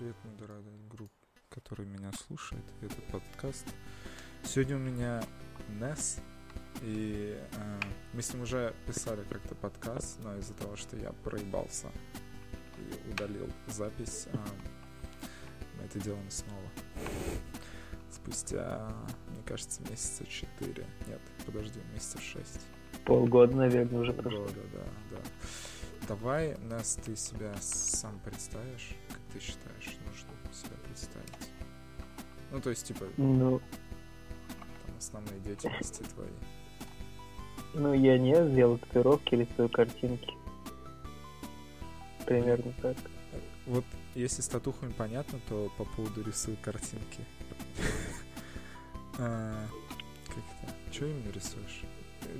[0.00, 1.12] привет, мой дорогой групп,
[1.50, 3.66] который меня слушает, этот подкаст.
[4.42, 5.22] Сегодня у меня
[5.78, 6.20] Нес,
[6.80, 7.80] и э,
[8.14, 11.88] мы с ним уже писали как-то подкаст, но из-за того, что я проебался
[12.78, 14.38] и удалил запись, э,
[15.76, 16.70] мы это делаем снова.
[18.10, 18.96] Спустя,
[19.28, 20.86] мне кажется, месяца четыре.
[21.08, 22.62] Нет, подожди, месяцев шесть.
[23.04, 24.46] Полгода, наверное, уже прошло.
[24.46, 25.22] Полгода, да, да.
[26.08, 28.96] Давай, Нас, ты себя сам представишь,
[29.32, 31.50] ты считаешь, нужно себя представить?
[32.50, 33.60] Ну, то есть, типа, Ну,
[34.86, 36.28] там, основные деятельности твои.
[37.74, 40.34] ну я не сделал татуировки, рисую картинки.
[42.26, 42.96] Примерно так.
[43.66, 47.24] Вот если с татухами понятно, то по поводу рисую картинки.
[49.18, 49.66] А,
[50.28, 50.92] Как это?
[50.92, 51.82] Что именно рисуешь?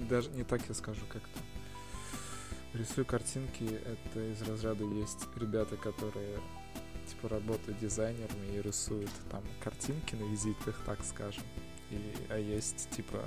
[0.09, 6.39] Даже не так я скажу, как то Рисую картинки, это из разряда есть ребята, которые
[7.11, 11.45] типа работают дизайнерами и рисуют там картинки на визитах, так скажем.
[11.91, 11.99] И,
[12.29, 13.19] а есть типа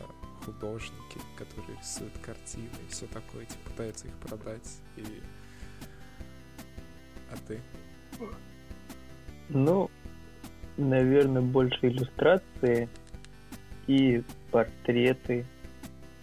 [0.46, 4.82] художники, которые рисуют картины и все такое, типа пытаются их продать.
[4.98, 5.04] И...
[7.32, 7.60] А ты?
[9.50, 9.90] Ну,
[10.78, 12.90] наверное, больше иллюстрации
[13.88, 15.46] и портреты.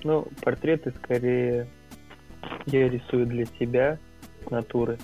[0.02, 1.68] Ну, портреты скорее
[2.66, 3.98] я рисую для себя
[4.50, 4.98] натуры.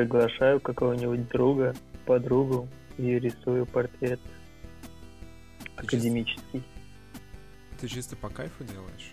[0.00, 4.18] Приглашаю какого-нибудь друга, подругу и рисую портрет
[5.62, 6.64] Ты академический.
[7.78, 9.12] Ты чисто по кайфу делаешь?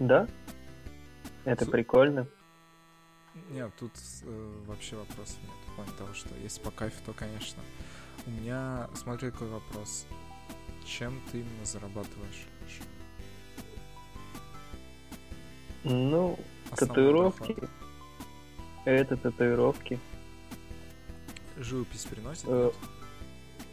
[0.00, 0.28] Да?
[1.46, 2.26] Это Су- прикольно.
[3.48, 3.92] Нет, тут
[4.24, 5.72] э, вообще вопросов нет.
[5.72, 7.62] В плане того, что если по кайфу, то, конечно.
[8.26, 10.06] У меня, смотри, какой вопрос.
[10.84, 12.46] Чем ты именно зарабатываешь?
[15.84, 16.38] Ну,
[16.70, 17.54] основной татуировки.
[17.54, 17.70] доход?
[18.88, 19.98] Это татуировки.
[21.58, 22.44] Живопись приносит?
[22.48, 22.70] Э.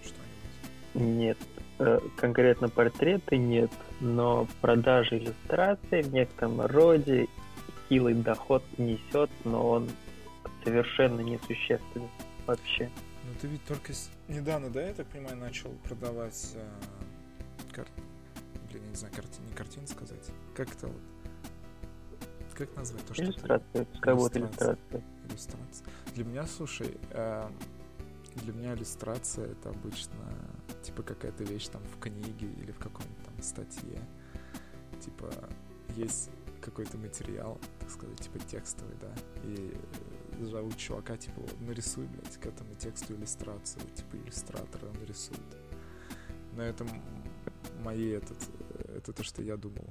[0.03, 1.15] Что-нибудь?
[1.15, 1.37] Нет.
[1.79, 3.71] Э, Конкретно портреты нет,
[4.01, 7.27] но продажа иллюстраций в некотором роде
[7.87, 9.89] хилый доход несет, но он
[10.65, 12.09] совершенно несущественный
[12.45, 12.89] вообще.
[13.23, 13.93] Ну ты ведь только
[14.27, 17.87] недавно, да, я так понимаю, начал продавать э, кар-
[18.69, 19.39] Блин, я не знаю, карти...
[19.49, 20.29] не картин сказать.
[20.55, 21.01] Как это вот?
[22.55, 25.03] Как назвать то, что ты- Иллюстрация, пускай будет Иллюстрация.
[25.29, 25.87] иллюстрация.
[26.13, 27.49] Для меня, слушай, э,
[28.35, 30.15] для меня иллюстрация это обычно
[30.83, 33.99] типа какая-то вещь там в книге или в каком-то там статье.
[35.01, 35.29] Типа
[35.95, 36.29] есть
[36.61, 39.13] какой-то материал, так сказать, типа текстовый, да,
[39.43, 39.75] и
[40.43, 45.39] зовут чувака, типа, нарисуй, блядь, к этому тексту иллюстрацию, типа, иллюстратор, он рисует.
[46.53, 46.85] Но это
[47.83, 48.37] мои, этот,
[48.79, 49.85] э, это то, что я думал.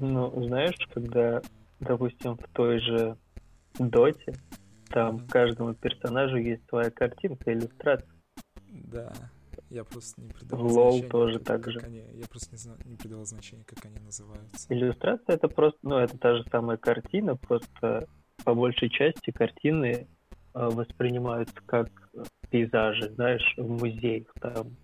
[0.00, 1.40] Ну, знаешь, когда,
[1.80, 3.16] допустим, в той же
[3.78, 4.34] Доте,
[4.90, 5.28] там Мгм.
[5.28, 8.08] каждому персонажу есть своя картинка, иллюстрация.
[8.68, 9.12] Да,
[9.70, 11.80] я просто не придавал В LoL значения, тоже как, так как же.
[11.80, 14.66] они, я просто не, зна- не придавал значения, как они называются.
[14.74, 18.06] Иллюстрация это просто, ну, это та же самая картина, просто
[18.44, 20.06] по большей части картины
[20.54, 21.88] э, воспринимаются как
[22.50, 24.76] пейзажи, знаешь, в музеях там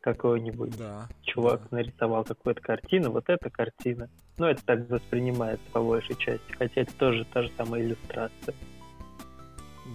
[0.00, 1.08] какой-нибудь Да.
[1.22, 1.76] чувак да.
[1.78, 4.08] нарисовал какую-то картину, вот эта картина.
[4.38, 8.54] Ну, это так воспринимается по большей части, хотя это тоже та же самая иллюстрация.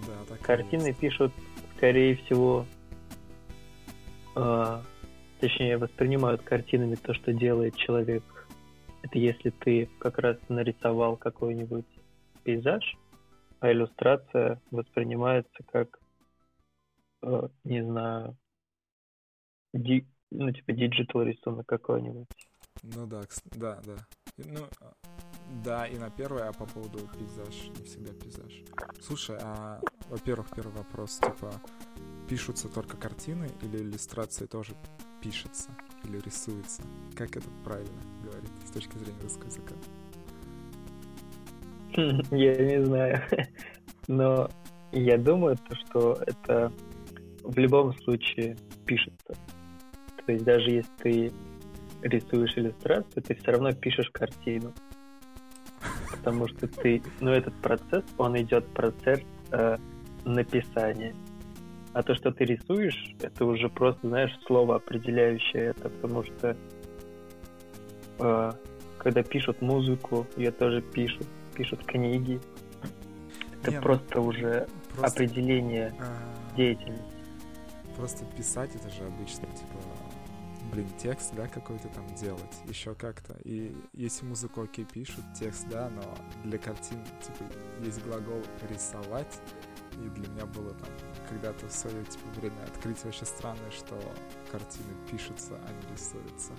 [0.06, 0.98] Да, так Картины есть.
[1.00, 1.32] пишут,
[1.76, 2.66] скорее всего,
[4.36, 4.82] э,
[5.40, 8.22] точнее, воспринимают картинами то, что делает человек.
[9.02, 11.86] Это если ты как раз нарисовал какой-нибудь
[12.44, 12.96] пейзаж,
[13.60, 15.98] а иллюстрация воспринимается как,
[17.22, 18.36] э, не знаю,
[19.76, 22.26] ди- ну, типа digital рисунок какой-нибудь.
[22.82, 23.22] Ну да,
[23.56, 23.96] да, да.
[24.38, 24.92] Ну, а,
[25.64, 28.62] да, и на первое, а по поводу пейзаж, не всегда пейзаж.
[29.00, 31.52] Слушай, а, во-первых, первый вопрос, типа,
[32.28, 34.74] пишутся только картины или иллюстрации тоже
[35.22, 35.70] пишется
[36.04, 36.82] или рисуется?
[37.14, 39.74] Как это правильно говорить с точки зрения русского языка?
[42.30, 43.22] Я не знаю.
[44.08, 44.50] Но
[44.92, 46.72] я думаю, то, что это
[47.42, 49.34] в любом случае пишется.
[50.26, 51.32] То есть даже если ты
[52.02, 54.72] рисуешь иллюстрацию, ты все равно пишешь картину.
[56.10, 57.02] Потому что ты...
[57.20, 59.20] Ну, этот процесс, он идет процесс
[59.52, 59.76] э,
[60.24, 61.14] написания.
[61.92, 66.56] А то, что ты рисуешь, это уже просто, знаешь, слово определяющее это, потому что
[68.18, 68.52] э,
[68.98, 72.40] когда пишут музыку, ее тоже пишут, пишут книги.
[73.62, 77.04] Это Не, ну, просто уже Просто, определение а, деятельности.
[77.96, 79.45] просто писать это же обычно,
[80.76, 83.34] блин, текст, да, какой-то там делать, еще как-то.
[83.44, 86.02] И если музыку окей пишут, текст, да, но
[86.44, 87.50] для картин, типа,
[87.82, 89.40] есть глагол рисовать,
[89.94, 90.88] и для меня было там
[91.30, 93.98] когда-то в свое типа, время открытие вообще странное, что
[94.52, 96.52] картины пишутся, а не рисуются.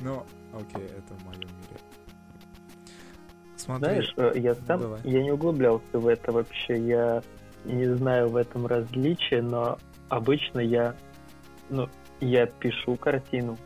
[0.00, 1.80] Но, окей, это в моем мире.
[3.56, 3.86] Смотри.
[3.86, 5.00] Знаешь, э, я сам, Давай.
[5.04, 7.22] я не углублялся в это вообще, я
[7.64, 9.78] не знаю в этом различия, но
[10.14, 10.94] обычно я,
[11.70, 11.88] ну,
[12.20, 13.58] я пишу картину,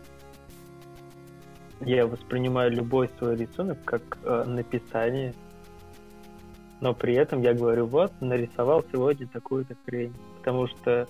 [1.81, 5.35] я воспринимаю любой свой рисунок как э, написание,
[6.81, 11.07] но при этом я говорю, вот, нарисовал сегодня такую-то хрень, потому что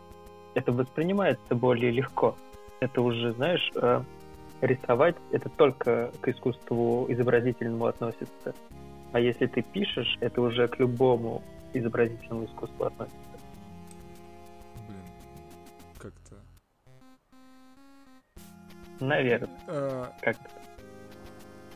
[0.55, 2.37] это воспринимается более легко.
[2.81, 4.03] Это уже, знаешь, э,
[4.61, 8.55] рисовать это только к искусству изобразительному относится.
[9.13, 11.43] А если ты пишешь, это уже к любому
[11.73, 13.28] изобразительному искусству относится.
[19.01, 19.51] Наверное.
[19.67, 20.13] А...
[20.21, 20.51] Как-то.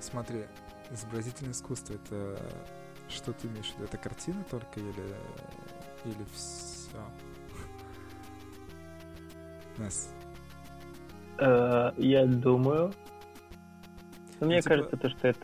[0.00, 0.44] Смотри,
[0.90, 2.38] изобразительное искусство это
[3.08, 3.84] что ты имеешь в виду?
[3.84, 5.14] Это картина только или
[6.04, 6.98] или все?
[9.78, 10.12] Нас.
[11.38, 12.92] Э, я думаю.
[14.40, 14.70] Ну, мне типа...
[14.70, 15.40] кажется, то, что это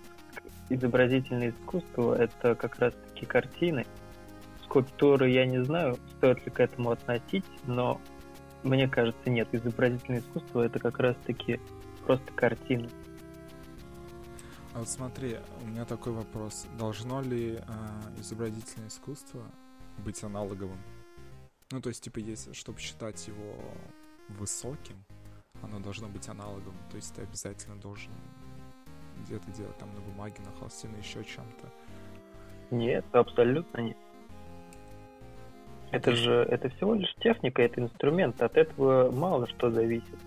[0.70, 3.86] изобразительное искусство— это как раз-таки картины.
[4.64, 8.00] Скульптуры я не знаю, стоит ли к этому относить, но
[8.62, 9.48] мне кажется, нет.
[9.52, 11.60] Изобразительное искусство— это как раз-таки
[12.04, 12.88] просто картины.
[14.74, 16.66] А вот смотри, у меня такой вопрос.
[16.78, 19.42] Должно ли э, изобразительное искусство
[20.04, 20.78] быть аналоговым?
[21.70, 23.56] Ну, то есть, типа, если, чтобы считать его
[24.28, 24.96] высоким,
[25.62, 26.78] оно должно быть аналоговым.
[26.90, 28.12] То есть ты обязательно должен
[29.24, 31.68] где-то делать там на бумаге, на холсте, на еще чем-то.
[32.70, 33.96] Нет, абсолютно нет.
[35.90, 38.40] Это же это всего лишь техника, это инструмент.
[38.42, 40.18] От этого мало что зависит.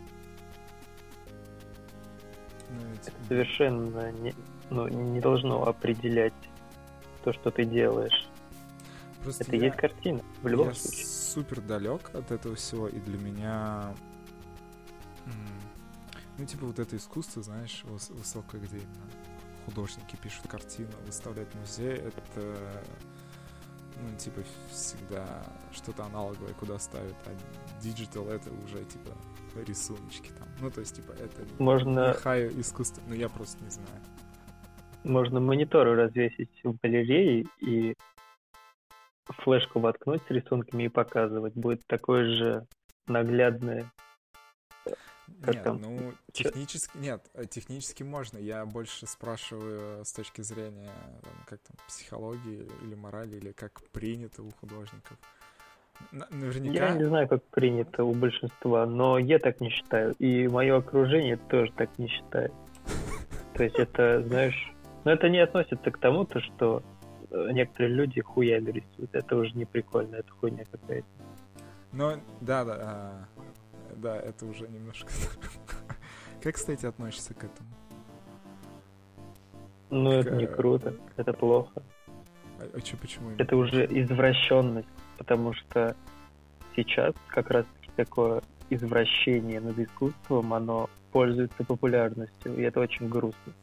[2.70, 2.82] Ну.
[2.94, 4.34] Это совершенно не,
[4.70, 6.34] ну, не должно определять
[7.24, 8.28] то, что ты делаешь.
[9.24, 11.06] Просто это я, есть картина, в любом я случае.
[11.06, 13.94] супер далек от этого всего, и для меня
[16.42, 19.12] ну, типа вот это искусство, знаешь, высокое, где именно
[19.66, 22.84] художники пишут картину, выставляют музей, это,
[24.02, 29.12] ну, типа, всегда что-то аналоговое, куда ставят, а digital это уже, типа,
[29.66, 30.48] рисуночки там.
[30.60, 32.14] Ну, то есть, типа, это Можно...
[32.14, 34.02] хай искусство, но я просто не знаю.
[35.04, 37.96] Можно мониторы развесить в галерее и
[39.26, 41.54] флешку воткнуть с рисунками и показывать.
[41.54, 42.68] Будет такое же
[43.08, 43.92] наглядное
[45.42, 45.82] как нет, там?
[45.82, 48.38] ну, технически, нет, э, технически можно.
[48.38, 50.92] Я больше спрашиваю с точки зрения,
[51.24, 55.18] там, как там, психологии или морали, или как принято у художников.
[56.12, 56.88] Наверняка...
[56.88, 60.14] Я не знаю, как принято у большинства, но я так не считаю.
[60.20, 62.54] И мое окружение тоже так не считает.
[63.54, 64.74] То есть это, знаешь,
[65.04, 66.84] но это не относится к тому, то, что
[67.30, 69.14] э, некоторые люди хуями рисуют.
[69.14, 71.08] Это уже не прикольно, это хуйня какая-то.
[71.92, 73.28] Ну, да, да.
[73.96, 75.08] Да, это уже немножко...
[76.42, 77.70] Как, кстати, относишься к этому?
[79.90, 81.84] Ну, это не круто, это плохо.
[82.60, 83.32] А, а что, почему?
[83.38, 85.96] Это уже извращенность, потому что
[86.76, 87.66] сейчас как раз
[87.96, 93.54] такое извращение над искусством, оно пользуется популярностью, и это очень грустно.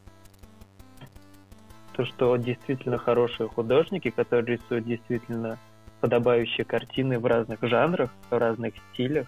[1.93, 5.57] То, что действительно хорошие художники, которые рисуют действительно
[5.99, 9.27] подобающие картины в разных жанрах, в разных стилях,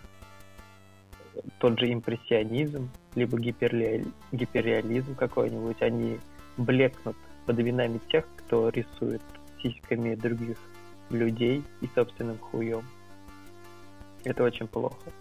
[1.60, 6.20] тот же импрессионизм, либо гиперреализм, гиперреализм какой-нибудь, они
[6.58, 9.22] блекнут под именами тех, кто рисует
[9.62, 10.58] сиськами других
[11.10, 12.86] людей и собственным хуем.
[14.24, 15.12] Это очень плохо.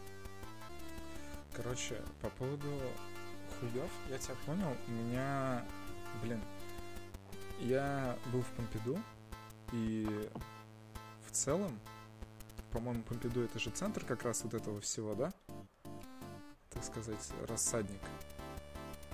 [1.55, 2.69] Короче, по поводу
[3.59, 5.65] хуев, я тебя понял, у меня,
[6.23, 6.41] блин,
[7.61, 8.99] я был в Помпиду,
[9.73, 10.07] и
[11.27, 11.79] в целом,
[12.71, 15.33] по-моему, Помпиду это же центр как раз вот этого всего, да?
[16.81, 18.01] Так сказать, рассадник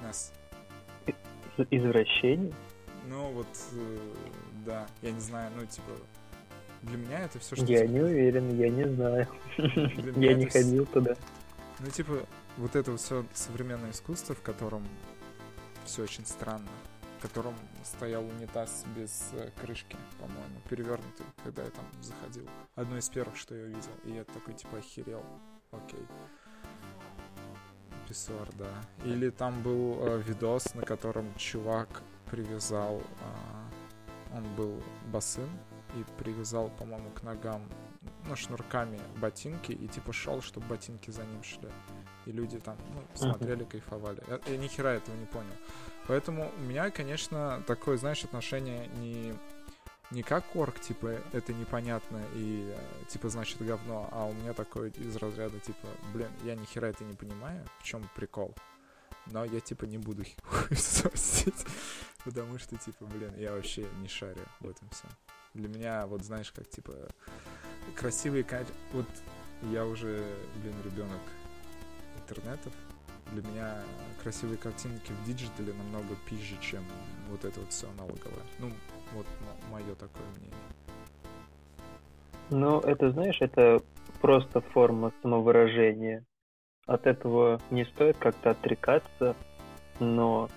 [0.02, 0.32] нас.
[1.70, 2.52] Извращение?
[3.08, 3.98] Ну вот, э,
[4.64, 5.90] да, я не знаю, ну типа,
[6.82, 7.64] для меня это все, что...
[7.64, 9.26] Я не уверен, я не знаю.
[10.16, 11.16] Я не ходил туда.
[11.80, 14.86] Ну типа, вот это все современное искусство, в котором
[15.84, 16.68] все очень странно,
[17.18, 17.54] в котором
[17.84, 22.48] стоял унитаз без э, крышки, по-моему, перевернутый, когда я там заходил.
[22.74, 23.92] Одно из первых, что я увидел.
[24.04, 25.24] И я такой, типа, охерел.
[25.72, 26.06] Окей.
[28.08, 28.70] Писсуар, да.
[29.04, 34.82] Или там был э, видос, на котором чувак привязал, э, он был
[35.12, 35.48] босым
[35.96, 37.62] и привязал, по-моему, к ногам
[38.28, 41.68] ну, шнурками ботинки и типа шел, чтобы ботинки за ним шли.
[42.26, 43.70] И люди там, ну, смотрели, uh-huh.
[43.70, 44.22] кайфовали.
[44.28, 45.54] Я, я ни хера этого не понял.
[46.08, 49.34] Поэтому у меня, конечно, такое, знаешь, отношение не
[50.10, 52.74] не как орк, типа, это непонятно и,
[53.08, 57.04] типа, значит говно, а у меня такое из разряда, типа, блин, я ни хера это
[57.04, 58.54] не понимаю, в чем прикол,
[59.26, 60.24] но я, типа, не буду
[60.72, 61.66] сосить,
[62.24, 65.10] потому что, типа, блин, я вообще не шарю в этом всем.
[65.54, 66.92] Для меня, вот, знаешь, как, типа,
[67.96, 68.46] красивые...
[68.92, 69.06] Вот
[69.62, 70.24] я уже,
[70.62, 71.22] блин, ребенок
[72.20, 72.72] интернетов,
[73.32, 73.82] для меня
[74.22, 76.84] красивые картинки в диджитале намного пизже, чем
[77.28, 78.42] вот это вот все аналоговое.
[78.58, 78.72] Ну,
[79.12, 79.26] вот
[79.70, 80.54] мое такое мнение.
[82.50, 83.82] Ну, это, знаешь, это
[84.20, 86.24] просто форма самовыражения.
[86.86, 89.34] От этого не стоит как-то отрекаться,
[89.98, 90.48] но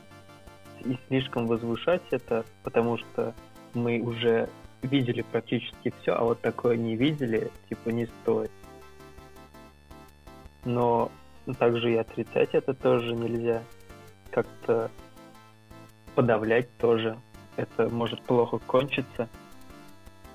[0.85, 3.33] и слишком возвышать это, потому что
[3.73, 4.49] мы уже
[4.81, 8.51] видели практически все, а вот такое не видели, типа не стоит.
[10.63, 11.11] Но
[11.57, 13.63] также и отрицать это тоже нельзя.
[14.31, 14.91] Как-то
[16.15, 17.17] подавлять тоже
[17.59, 19.27] это может плохо кончиться.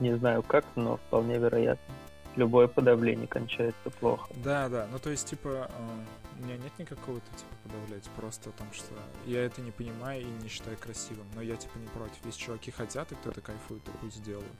[0.00, 1.95] Не знаю как, но вполне вероятно.
[2.37, 4.28] Любое подавление кончается плохо.
[4.43, 4.88] Да, да.
[4.90, 8.04] Ну, то есть, типа, э, у меня нет никакого-то, типа, подавлять.
[8.16, 8.93] Просто о том, что
[9.25, 11.26] я это не понимаю и не считаю красивым.
[11.35, 12.16] Но я, типа, не против.
[12.25, 14.52] Если чуваки хотят, и кто-то кайфует, то пусть сделают.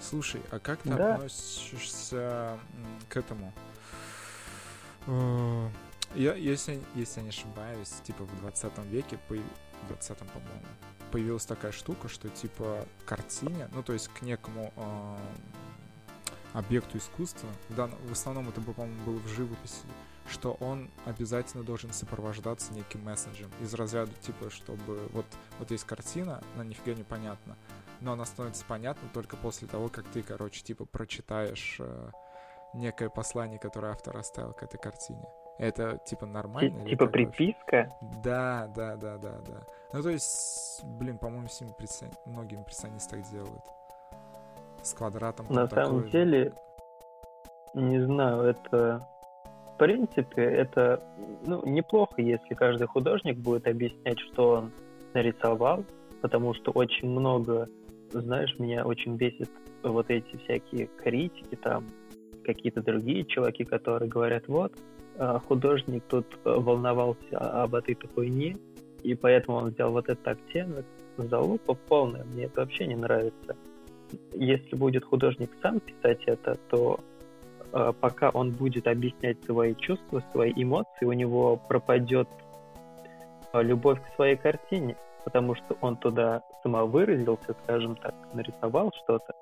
[0.00, 1.14] Слушай, а как ты да.
[1.14, 2.58] относишься
[3.08, 3.52] к этому?
[5.06, 5.68] Э,
[6.14, 9.34] я, если, если я не ошибаюсь, типа в 20 веке, по
[9.88, 10.66] 20 по-моему,
[11.10, 15.16] появилась такая штука, что типа картине, ну то есть к некому э,
[16.52, 19.82] объекту искусства, да, в основном это, по-моему, было в живописи,
[20.28, 25.26] что он обязательно должен сопровождаться неким месседжем из разряда типа, чтобы вот,
[25.58, 27.56] вот есть картина, она нифига не понятна,
[28.00, 32.10] но она становится понятна только после того, как ты, короче, типа прочитаешь э,
[32.74, 35.24] некое послание, которое автор оставил к этой картине.
[35.60, 36.86] Это типа нормально?
[36.86, 37.90] Типа приписка?
[38.24, 39.60] Да, да, да, да, да.
[39.92, 42.06] Ну, то есть, блин, по-моему, всеми импресси...
[42.24, 43.62] многие импрессионисты так делают.
[44.82, 45.46] С квадратом.
[45.50, 46.10] На самом такой...
[46.12, 46.54] деле,
[47.74, 49.06] не знаю, это...
[49.74, 51.02] В принципе, это
[51.46, 54.72] ну, неплохо, если каждый художник будет объяснять, что он
[55.14, 55.84] нарисовал,
[56.22, 57.68] потому что очень много,
[58.12, 59.50] знаешь, меня очень бесит
[59.82, 61.86] вот эти всякие критики, там,
[62.44, 64.74] какие-то другие чуваки, которые говорят, вот,
[65.48, 68.56] художник тут э, волновался об этой хуйне,
[69.02, 70.86] и поэтому он взял вот этот оттенок.
[71.18, 73.56] Залупа полная, мне это вообще не нравится.
[74.32, 77.00] Если будет художник сам писать это, то
[77.72, 82.28] э, пока он будет объяснять свои чувства, свои эмоции, у него пропадет
[83.52, 89.34] э, любовь к своей картине, потому что он туда самовыразился, скажем так, нарисовал что-то,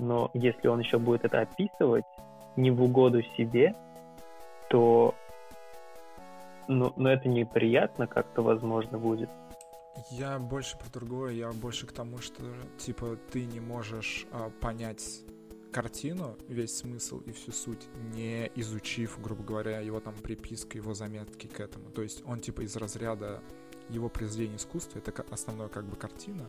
[0.00, 2.04] но если он еще будет это описывать
[2.56, 3.74] не в угоду себе,
[4.70, 5.14] то
[6.68, 9.28] ну, но это неприятно как-то, возможно, будет.
[10.12, 12.44] Я больше про другое, я больше к тому, что,
[12.78, 15.22] типа, ты не можешь а, понять
[15.72, 21.48] картину, весь смысл и всю суть, не изучив, грубо говоря, его там приписка, его заметки
[21.48, 21.90] к этому.
[21.90, 23.42] То есть он, типа, из разряда
[23.88, 26.48] его произведения искусства, это основная, как бы, картина,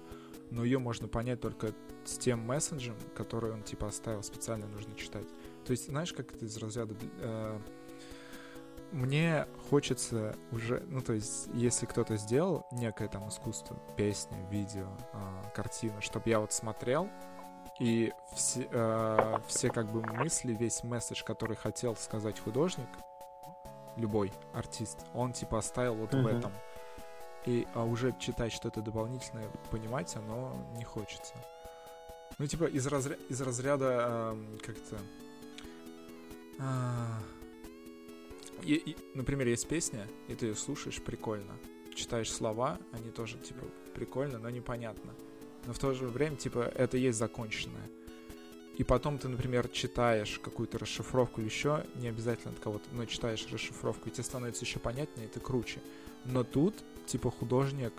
[0.51, 1.73] но ее можно понять только
[2.05, 5.27] с тем месседжем, который он, типа, оставил, специально нужно читать.
[5.65, 6.93] То есть, знаешь, как это из разряда...
[7.21, 7.59] Э,
[8.91, 15.17] мне хочется уже, ну то есть, если кто-то сделал некое там искусство, песню, видео, э,
[15.53, 17.09] картину, чтобы я вот смотрел,
[17.79, 22.89] и все, э, все как бы мысли, весь месседж, который хотел сказать художник,
[23.97, 26.21] любой артист, он типа оставил вот mm-hmm.
[26.21, 26.51] в этом.
[27.45, 31.33] И а уже читать что-то дополнительное, понимать, оно не хочется.
[32.37, 33.15] Ну, типа, из, разря...
[33.29, 34.97] из разряда э, как-то...
[36.59, 37.40] Э,
[38.63, 41.57] и, и, например, есть песня, и ты ее слушаешь, прикольно.
[41.93, 45.13] Читаешь слова, они тоже, типа, прикольно, но непонятно.
[45.65, 47.89] Но в то же время, типа, это есть законченное.
[48.77, 53.45] И потом ты, например, читаешь какую-то расшифровку или еще, не обязательно от кого-то, но читаешь
[53.51, 55.81] расшифровку, и тебе становится еще понятнее, это круче.
[56.25, 56.75] Но тут,
[57.05, 57.93] типа, художник,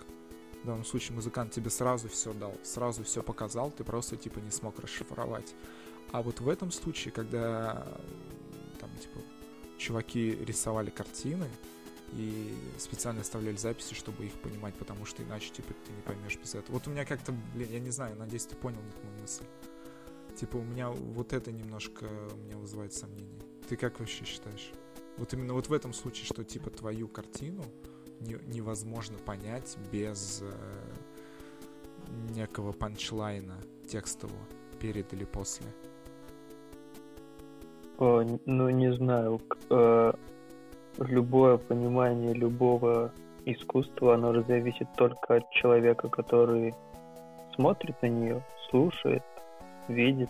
[0.63, 4.51] в данном случае музыкант, тебе сразу все дал, сразу все показал, ты просто, типа, не
[4.51, 5.53] смог расшифровать.
[6.11, 7.87] А вот в этом случае, когда
[8.79, 9.19] там, типа,
[9.77, 11.47] чуваки рисовали картины
[12.13, 16.55] и специально оставляли записи, чтобы их понимать, потому что иначе, типа, ты не поймешь без
[16.55, 16.73] этого.
[16.73, 19.45] Вот у меня как-то, блин, я не знаю, надеюсь, ты понял мою мысль.
[20.35, 22.05] Типа, у меня вот это немножко
[22.45, 23.41] меня вызывает сомнения.
[23.67, 24.71] Ты как вообще считаешь?
[25.17, 27.63] Вот именно вот в этом случае, что, типа, твою картину
[28.19, 30.93] не, невозможно понять без э,
[32.29, 34.45] некого панчлайна текстового
[34.79, 35.67] перед или после.
[37.97, 39.39] О, ну, не знаю.
[39.69, 40.13] Э,
[40.99, 43.11] любое понимание любого
[43.45, 46.73] искусства, оно зависит только от человека, который
[47.55, 49.23] смотрит на нее, слушает,
[49.87, 50.29] видит.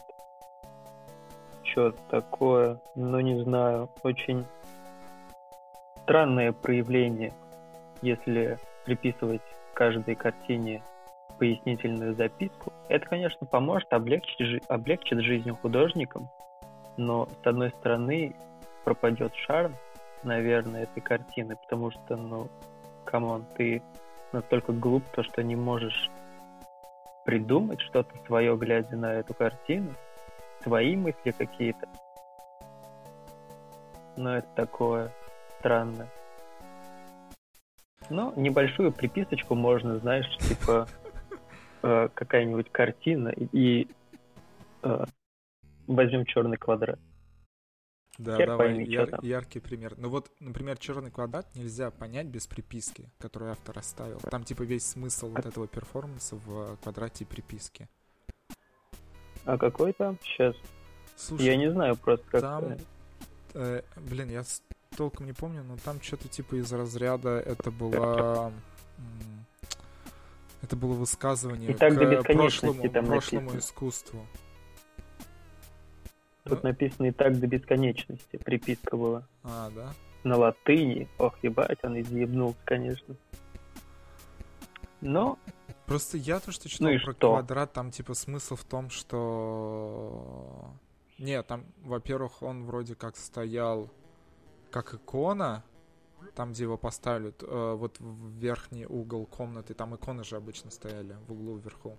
[1.63, 2.79] Что такое?
[2.95, 3.89] Ну, не знаю.
[4.03, 4.45] Очень
[6.03, 7.33] странное проявление,
[8.01, 9.41] если приписывать
[9.73, 10.83] каждой картине
[11.39, 12.71] пояснительную записку.
[12.89, 16.29] Это, конечно, поможет облегчить, облегчит жизнь художникам,
[16.97, 18.35] но, с одной стороны,
[18.83, 19.75] пропадет шарм,
[20.23, 22.49] наверное, этой картины, потому что, ну,
[23.05, 23.81] come on, ты
[24.31, 26.09] настолько глуп, то, что не можешь
[27.25, 29.93] придумать что-то свое, глядя на эту картину,
[30.61, 31.87] свои мысли какие-то.
[34.15, 35.11] Но это такое
[35.59, 36.07] странное.
[38.09, 40.87] Но небольшую приписочку можно, знаешь, типа
[41.81, 43.87] э, какая-нибудь картина и
[44.83, 45.05] э,
[45.87, 46.99] возьмем черный квадрат.
[48.19, 49.95] Да, Хер давай, пойми, яр, яркий пример.
[49.97, 54.19] Ну вот, например, черный квадрат нельзя понять без приписки, которую автор оставил.
[54.19, 57.89] Там типа весь смысл вот этого перформанса в квадрате приписки.
[59.45, 60.19] А какой там?
[60.21, 60.55] Сейчас.
[61.15, 62.41] Слушай, я не знаю просто как.
[62.41, 62.77] Там,
[63.55, 64.43] э, блин, я
[64.95, 68.53] толком не помню, но там что-то типа из разряда это было
[70.61, 74.25] это было высказывание к прошлому, там прошлому искусству.
[76.43, 79.27] Тут написано и так до бесконечности, приписка была.
[79.43, 79.93] А, да?
[80.23, 81.07] На латыни.
[81.17, 83.15] Ох, ебать, он изъебнулся, конечно.
[85.01, 85.37] Но...
[85.85, 87.31] Просто я то, что читал ну про что?
[87.31, 90.71] квадрат, там типа смысл в том, что...
[91.17, 93.89] Нет, там, во-первых, он вроде как стоял
[94.71, 95.63] как икона,
[96.35, 101.15] там, где его поставили, э, вот в верхний угол комнаты, там иконы же обычно стояли
[101.27, 101.97] в углу вверху.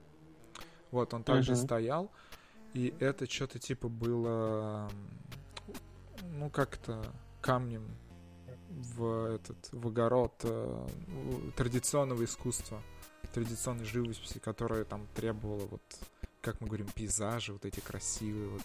[0.91, 1.65] Вот, он также uh-huh.
[1.65, 2.11] стоял,
[2.75, 4.90] и это что-то типа было,
[6.33, 7.02] ну, как-то
[7.40, 7.87] камнем
[8.69, 10.87] в этот, в огород э,
[11.57, 12.83] традиционного искусства,
[13.33, 15.83] традиционной живописи, которая там требовала вот,
[16.41, 18.63] как мы говорим, пейзажи, вот эти красивые, вот,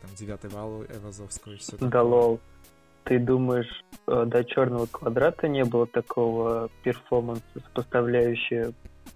[0.00, 1.76] там, девятый вал Эвазовского и все.
[1.78, 2.40] Да лол.
[3.02, 8.72] Ты думаешь, э, до черного квадрата не было такого перформанса, сопоставляющего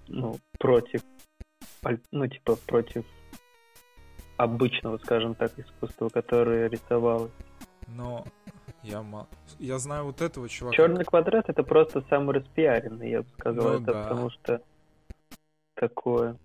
[0.08, 1.02] ну, против,
[2.10, 3.04] ну, типа, против
[4.38, 7.32] обычного, скажем так, искусства, которое рисовалось.
[7.88, 8.24] Но
[8.82, 9.04] я,
[9.58, 10.76] я знаю вот этого чувака.
[10.76, 13.64] Черный квадрат это просто самый распиаренный, я бы сказал.
[13.64, 14.02] Ну, это да.
[14.04, 14.62] потому что
[15.74, 16.38] такое.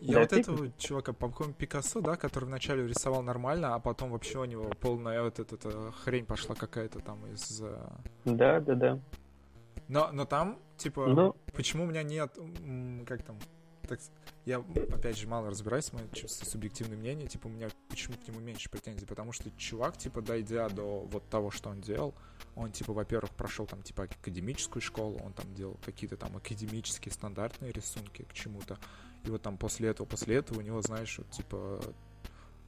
[0.00, 0.40] Я да, вот ты...
[0.40, 5.22] этого чувака, по-моему, Пикассо, да, который вначале рисовал нормально, а потом вообще у него полная
[5.22, 7.62] вот эта, эта хрень пошла какая-то там из...
[7.62, 7.78] Э,
[8.24, 9.00] да, да, да.
[9.88, 11.36] Но, но там, типа, ну...
[11.54, 12.36] почему у меня нет,
[13.06, 13.38] как там,
[13.86, 14.00] так,
[14.44, 18.40] я, опять же, мало разбираюсь, мое чувство субъективное мнение, типа, у меня почему к нему
[18.40, 22.14] меньше претензий, потому что чувак, типа, дойдя до вот того, что он делал,
[22.54, 27.72] он, типа, во-первых, прошел там, типа, академическую школу, он там делал какие-то там академические стандартные
[27.72, 28.78] рисунки к чему-то,
[29.24, 31.80] и вот там после этого, после этого у него, знаешь, вот, типа,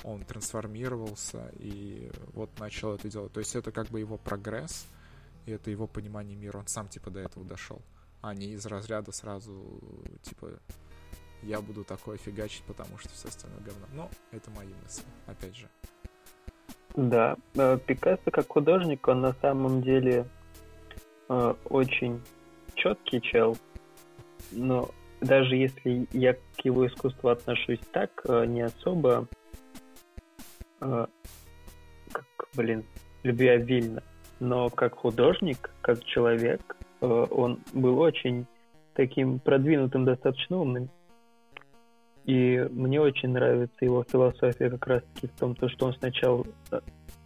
[0.05, 3.33] он трансформировался и вот начал это делать.
[3.33, 4.87] То есть это как бы его прогресс,
[5.47, 6.59] и это его понимание мира.
[6.59, 7.83] Он сам, типа, до этого дошел.
[8.21, 9.81] А не из разряда сразу,
[10.23, 10.61] типа,
[11.43, 13.87] я буду такое фигачить, потому что все остальное говно.
[13.93, 15.69] Но это мои мысли, опять же.
[16.97, 20.27] Да, э, Пикассо как художник, он на самом деле
[21.29, 22.21] э, очень
[22.75, 23.57] четкий чел,
[24.51, 29.27] но даже если я к его искусству отношусь так, э, не особо,
[30.81, 32.85] как, блин,
[33.25, 34.03] любвеобильно,
[34.39, 38.47] но как художник, как человек, он был очень
[38.95, 40.89] таким продвинутым, достаточно умным.
[42.29, 46.81] И мне очень нравится его философия как раз-таки в том, то, что он сначала э,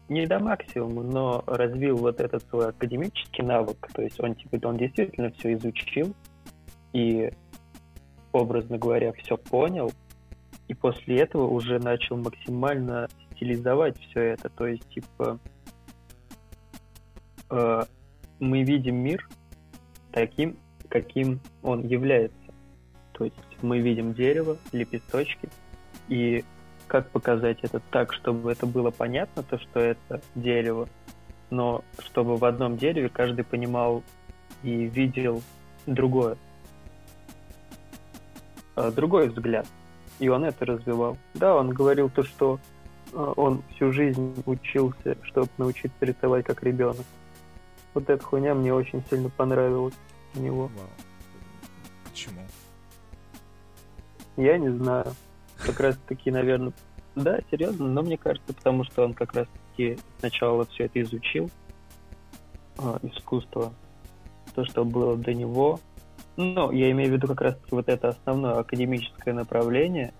[0.08, 3.88] не до максимума, но развил вот этот свой академический навык.
[3.92, 6.14] То есть он, типа, он действительно все изучил
[6.92, 7.32] и,
[8.30, 9.90] образно говоря, все понял.
[10.68, 14.50] И после этого уже начал максимально стилизовать все это.
[14.50, 15.40] То есть, типа,
[17.50, 17.82] э,
[18.38, 19.28] мы видим мир
[20.12, 20.56] таким,
[20.88, 22.41] каким он является.
[23.24, 25.48] Есть мы видим дерево, лепесточки,
[26.08, 26.44] и
[26.86, 30.88] как показать это так, чтобы это было понятно, то, что это дерево,
[31.50, 34.02] но чтобы в одном дереве каждый понимал
[34.62, 35.42] и видел
[35.86, 36.36] другое.
[38.76, 39.66] А, другой взгляд.
[40.18, 41.16] И он это развивал.
[41.34, 42.60] Да, он говорил то, что
[43.12, 47.06] а, он всю жизнь учился, чтобы научиться рисовать как ребенок.
[47.94, 49.94] Вот эта хуйня мне очень сильно понравилась
[50.34, 50.70] у него.
[52.04, 52.40] Почему?
[54.36, 55.06] Я не знаю.
[55.58, 56.72] Как раз таки, наверное,
[57.14, 61.50] да, серьезно, но мне кажется, потому что он как раз-таки сначала все это изучил,
[62.78, 63.72] э, искусство,
[64.54, 65.80] то, что было до него.
[66.36, 70.14] Ну, я имею в виду как раз-таки вот это основное академическое направление,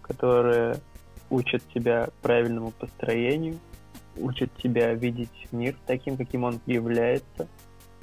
[0.00, 0.78] которое
[1.28, 3.58] учит тебя правильному построению,
[4.16, 7.48] учит тебя видеть мир таким, каким он является.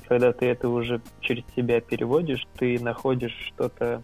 [0.07, 4.01] Когда ты это уже через себя переводишь, ты находишь что-то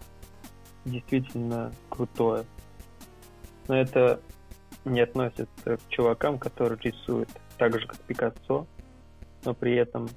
[0.85, 2.45] действительно крутое.
[3.67, 4.21] Но это
[4.85, 8.67] не относится к чувакам, которые рисуют так же, как Пикассо,
[9.43, 10.07] но при этом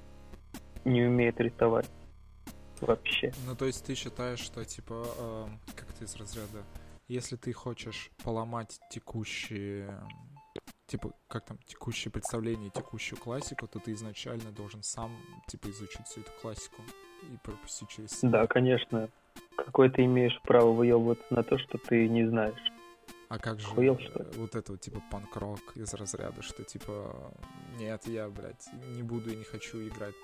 [0.85, 1.89] не умеет рисовать
[2.81, 3.33] вообще.
[3.47, 6.63] Ну, то есть ты считаешь, что, типа, э, как ты из разряда,
[7.09, 9.89] если ты хочешь поломать текущие
[10.89, 15.15] типа, как там, текущее представление, текущую классику, то ты изначально должен сам,
[15.47, 16.83] типа, изучить всю эту классику
[17.23, 18.31] и пропустить через себя.
[18.31, 19.09] Да, конечно.
[19.65, 22.73] Какое ты имеешь право выебываться на то, что ты не знаешь?
[23.29, 24.29] А как же Хуел, что ли?
[24.37, 27.33] вот это вот, типа, панк-рок из разряда, что, типа,
[27.79, 30.15] нет, я, блядь, не буду и не хочу играть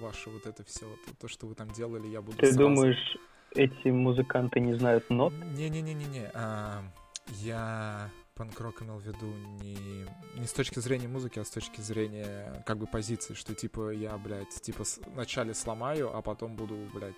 [0.00, 2.58] ваше вот это все, то, то что вы там делали, я буду Ты сразу...
[2.58, 3.16] думаешь,
[3.54, 5.32] эти музыканты не знают нот?
[5.54, 6.82] Не-не-не-не-не, а,
[7.28, 9.26] я панк-рок имел в виду
[9.60, 13.90] не, не с точки зрения музыки, а с точки зрения как бы позиции, что типа
[13.90, 17.14] я, блядь, типа вначале сломаю, а потом буду, блядь,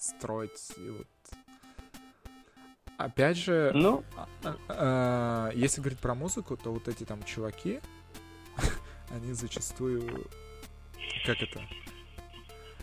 [0.00, 1.06] строить и вот.
[2.96, 4.28] Опять же, ну, а,
[4.68, 7.80] а, если говорить про музыку, то вот эти там чуваки,
[9.10, 10.30] они зачастую,
[11.26, 11.60] как это,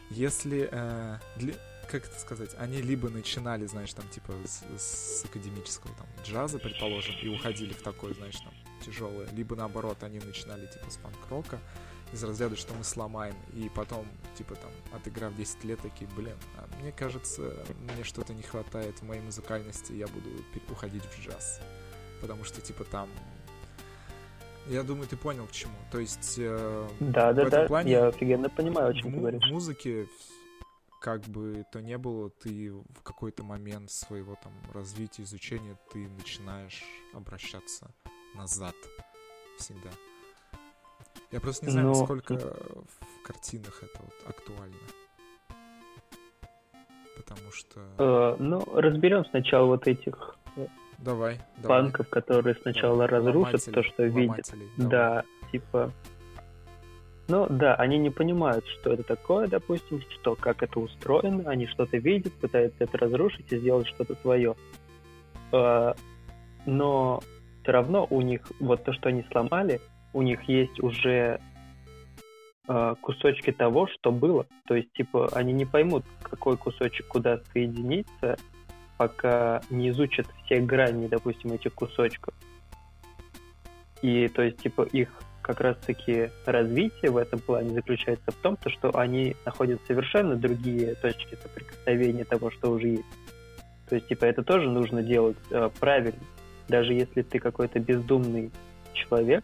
[0.09, 1.55] если э, для,
[1.91, 7.15] как это сказать, они либо начинали, знаешь, там, типа, с, с академического там джаза, предположим,
[7.21, 8.53] и уходили в такой, знаешь, там,
[8.85, 11.59] тяжелое, либо наоборот, они начинали, типа, с панк-рока,
[12.13, 16.67] из разряда, что мы сломаем, и потом, типа, там, отыграв 10 лет, такие, блин, а
[16.79, 20.29] мне кажется, мне что-то не хватает в моей музыкальности, я буду
[20.69, 21.61] уходить в джаз.
[22.21, 23.09] Потому что, типа, там
[24.67, 25.73] я думаю, ты понял к чему.
[25.91, 29.13] То есть э, да, да, в этом да, плане я офигенно понимаю, о чем в,
[29.13, 29.43] ты говоришь.
[29.43, 30.07] В музыке
[31.01, 36.83] как бы то не было, ты в какой-то момент своего там развития, изучения, ты начинаешь
[37.13, 37.91] обращаться
[38.35, 38.75] назад
[39.57, 39.89] всегда.
[41.31, 44.77] Я просто не знаю, Ну, насколько в картинах это вот актуально.
[47.17, 47.79] Потому что...
[47.97, 50.67] Э, ну, разберем сначала вот этих э,
[50.99, 51.83] Давай, давай.
[51.83, 53.25] панков, которые сначала Давай.
[53.25, 54.51] разрушат Ломателей, то, что видят.
[54.77, 54.91] давай.
[54.91, 55.91] Да, типа...
[57.31, 61.95] Ну да, они не понимают, что это такое, допустим, что как это устроено, они что-то
[61.95, 64.53] видят, пытаются это разрушить и сделать что-то свое.
[65.53, 65.93] Э,
[66.65, 67.21] Но
[67.61, 69.79] все равно у них вот то, что они сломали,
[70.11, 71.39] у них есть уже
[72.67, 74.45] э, кусочки того, что было.
[74.67, 78.35] То есть, типа, они не поймут, какой кусочек куда соединиться,
[78.97, 82.33] пока не изучат все грани, допустим, этих кусочков.
[84.01, 85.07] И, то есть, типа, их
[85.41, 90.95] как раз-таки развитие в этом плане заключается в том, то, что они находят совершенно другие
[90.95, 93.05] точки соприкосновения того, что уже есть.
[93.89, 96.21] То есть, типа, это тоже нужно делать э, правильно.
[96.67, 98.51] Даже если ты какой-то бездумный
[98.93, 99.43] человек,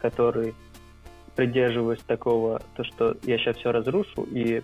[0.00, 0.54] который
[1.36, 4.62] придерживаясь такого, то, что я сейчас все разрушу и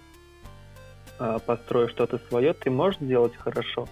[1.19, 3.89] э, построю что-то свое, ты можешь сделать хорошо,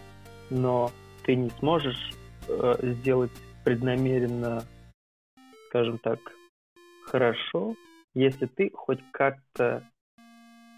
[0.51, 0.91] но
[1.25, 2.11] ты не сможешь
[2.49, 3.33] э, сделать
[3.65, 4.65] преднамеренно,
[5.69, 6.19] скажем так,
[7.11, 7.75] хорошо,
[8.15, 9.83] если ты хоть как-то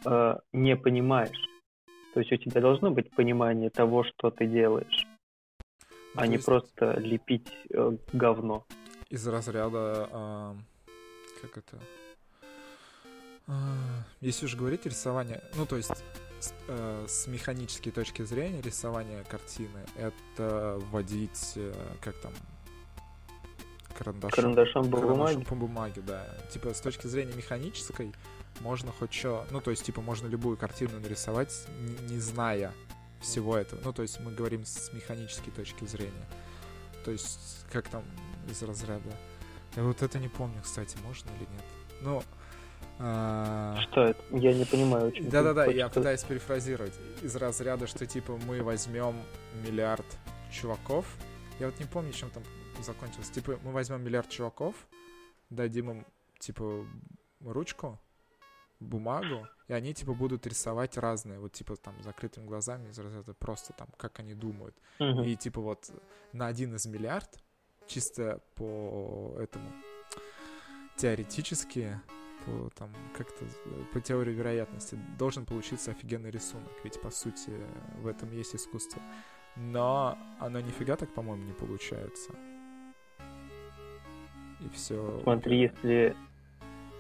[0.04, 1.48] э, не понимаешь.
[2.14, 5.06] То есть у тебя должно быть понимание того, что ты делаешь,
[6.14, 8.64] Ну, а не есть просто лепить э, говно.
[9.10, 10.08] Из разряда...
[10.10, 10.56] а,
[11.40, 11.78] как это...
[13.46, 13.52] А,
[14.20, 15.42] если уж говорить рисование...
[15.56, 15.92] Ну, то есть
[16.40, 22.32] с, э, с механической точки зрения рисование картины это вводить, э, как там,
[24.00, 24.36] карандашом.
[24.36, 25.46] Карандашом по Карандашом бумаге.
[25.46, 26.26] по бумаге, да.
[26.50, 28.12] Типа, с точки зрения механической,
[28.60, 29.46] можно хоть что...
[29.50, 32.72] Ну, то есть, типа, можно любую картину нарисовать, не, не зная
[33.20, 33.80] всего этого.
[33.84, 36.26] Ну, то есть, мы говорим с механической точки зрения.
[37.04, 38.02] То есть, как там
[38.50, 39.10] из разряда...
[39.76, 41.64] Я вот это не помню, кстати, можно или нет.
[42.02, 42.22] Ну...
[42.98, 44.20] а, Что это?
[44.32, 45.28] Я не понимаю очень.
[45.30, 46.94] да-да-да, я пытаюсь перефразировать.
[47.22, 49.14] Из разряда, что типа мы возьмем
[49.64, 50.06] миллиард
[50.50, 51.04] чуваков.
[51.60, 52.42] Я вот не помню, чем там
[52.82, 53.30] закончилось.
[53.30, 54.74] Типа мы возьмем миллиард чуваков,
[55.50, 56.06] дадим им
[56.38, 56.86] типа
[57.40, 57.98] ручку,
[58.80, 62.90] бумагу, и они типа будут рисовать разные, вот типа там закрытыми глазами
[63.38, 64.74] просто там, как они думают.
[64.98, 65.90] И типа вот
[66.32, 67.38] на один из миллиард,
[67.86, 69.70] чисто по этому
[70.96, 72.00] теоретически,
[72.46, 73.44] по там как-то
[73.92, 77.52] по теории вероятности должен получиться офигенный рисунок, ведь по сути
[77.98, 79.02] в этом есть искусство.
[79.56, 82.32] Но оно нифига так, по-моему, не получается.
[84.60, 85.20] И все.
[85.22, 86.16] Смотри, если,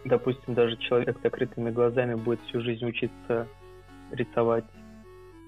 [0.04, 3.46] допустим, даже человек с закрытыми глазами будет всю жизнь учиться
[4.10, 4.64] рисовать,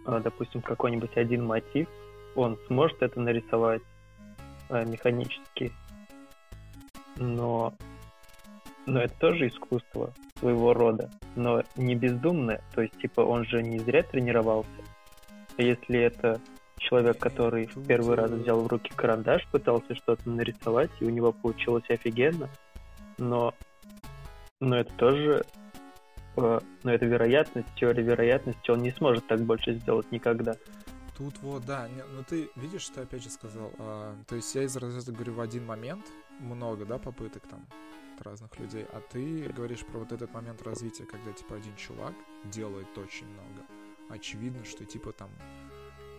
[0.04, 1.88] а, допустим, какой-нибудь один мотив,
[2.34, 3.82] он сможет это нарисовать
[4.68, 5.72] а, механически,
[7.16, 7.74] но,
[8.86, 13.78] но это тоже искусство своего рода, но не бездумное, то есть, типа, он же не
[13.78, 14.70] зря тренировался.
[15.56, 16.40] А если это
[16.82, 21.32] человек, который в первый раз взял в руки карандаш, пытался что-то нарисовать, и у него
[21.32, 22.48] получилось офигенно,
[23.18, 23.54] но,
[24.60, 25.44] но это тоже
[26.36, 30.54] э, но это вероятность, теория вероятности, он не сможет так больше сделать никогда.
[31.16, 34.54] Тут вот, да, не, ну ты видишь, что я опять же сказал, а, то есть
[34.54, 36.04] я из разряда говорю в один момент,
[36.40, 37.66] много, да, попыток там
[38.16, 42.14] от разных людей, а ты говоришь про вот этот момент развития, когда типа один чувак
[42.44, 43.62] делает очень много.
[44.08, 45.30] Очевидно, что типа там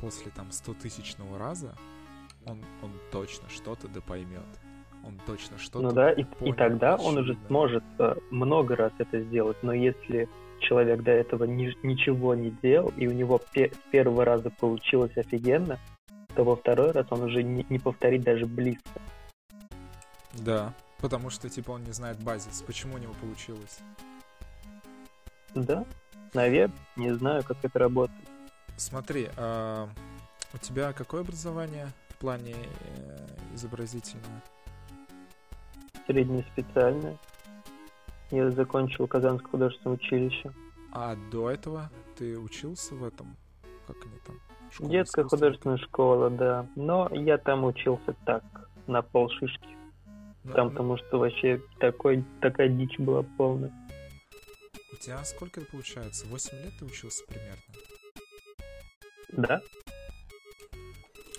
[0.03, 1.73] после там 100 тысячного раза
[2.45, 4.43] он, он точно что-то да поймет.
[5.05, 9.21] Он точно что-то Ну да, и, и тогда он уже сможет э, много раз это
[9.21, 10.27] сделать, но если
[10.59, 15.15] человек до этого ни, ничего не делал, и у него пе- с первого раза получилось
[15.15, 15.79] офигенно,
[16.35, 19.01] то во второй раз он уже не, не повторит даже близко.
[20.33, 22.61] Да, потому что, типа, он не знает базис.
[22.65, 23.79] Почему у него получилось?
[25.53, 25.85] Да,
[26.33, 28.32] наверное, не знаю, как это работает.
[28.77, 29.89] Смотри, а
[30.53, 34.41] у тебя какое образование в плане э, изобразительного?
[36.07, 37.17] Среднее специальное.
[38.31, 40.51] Я закончил Казанское художественное училище.
[40.91, 43.35] А до этого ты учился в этом?
[43.87, 44.39] Как они там?
[44.71, 46.67] Школа Детская художественная школа, да.
[46.75, 48.43] Но я там учился так,
[48.87, 49.77] на полшишки.
[50.43, 50.71] Ну, там, ну...
[50.71, 53.71] потому что вообще такой, такая дичь была полная.
[54.91, 56.27] У тебя сколько это получается?
[56.27, 57.61] 8 лет ты учился примерно?
[59.37, 59.61] Да.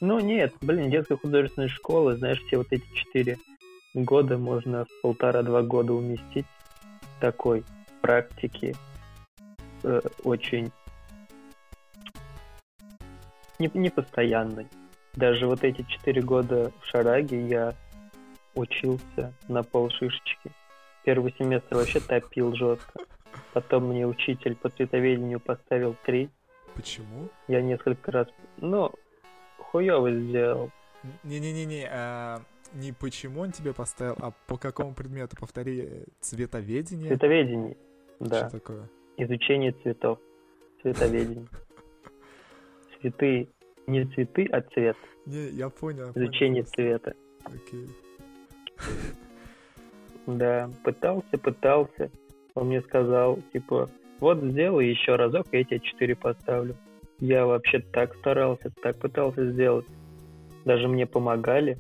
[0.01, 3.39] Ну нет, блин, детская художественная школа, знаешь, все вот эти четыре
[3.95, 6.47] года можно в полтора-два года уместить
[7.21, 7.65] такой
[8.03, 8.75] практики
[9.83, 10.73] э, очень
[13.59, 14.67] не, непостоянной.
[15.15, 17.75] Даже вот эти четыре года в Шараге я
[18.55, 20.51] учился на полшишечки.
[21.05, 23.01] Первый семестр вообще топил жестко.
[23.53, 26.31] Потом мне учитель по цветоведению поставил три.
[26.75, 27.29] Почему?
[27.49, 28.29] Я несколько раз...
[28.59, 28.93] Ну,
[29.59, 30.71] хуёво сделал.
[31.23, 32.41] Не-не-не-не, а,
[32.73, 35.37] не почему он тебе поставил, а по какому предмету?
[35.37, 37.09] Повтори, цветоведение?
[37.09, 37.77] Цветоведение,
[38.21, 38.49] да.
[38.49, 38.89] Что такое?
[39.17, 40.19] Изучение цветов.
[40.83, 41.47] Цветоведение.
[43.01, 43.49] Цветы,
[43.87, 44.97] не цветы, а цвет.
[45.27, 46.11] Не, я понял.
[46.15, 47.15] Изучение цвета.
[47.45, 47.89] Окей.
[50.27, 52.11] Да, пытался, пытался.
[52.55, 53.91] Он мне сказал, типа,
[54.25, 56.77] вот сделай еще разок, я тебе 4 поставлю.
[57.21, 59.85] Я вообще так старался, так пытался сделать.
[60.65, 61.77] Даже мне помогали,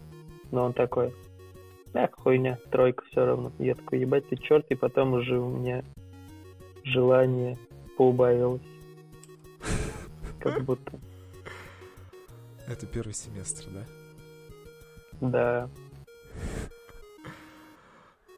[0.50, 1.14] но он такой,
[1.94, 3.50] ах, хуйня, тройка все равно.
[3.58, 5.82] Я такой, ебать ты черт, и потом уже у меня
[6.84, 7.56] желание
[7.96, 8.60] поубавилось.
[10.38, 11.00] Как будто.
[12.68, 13.84] Это первый семестр, да?
[15.22, 15.70] Да.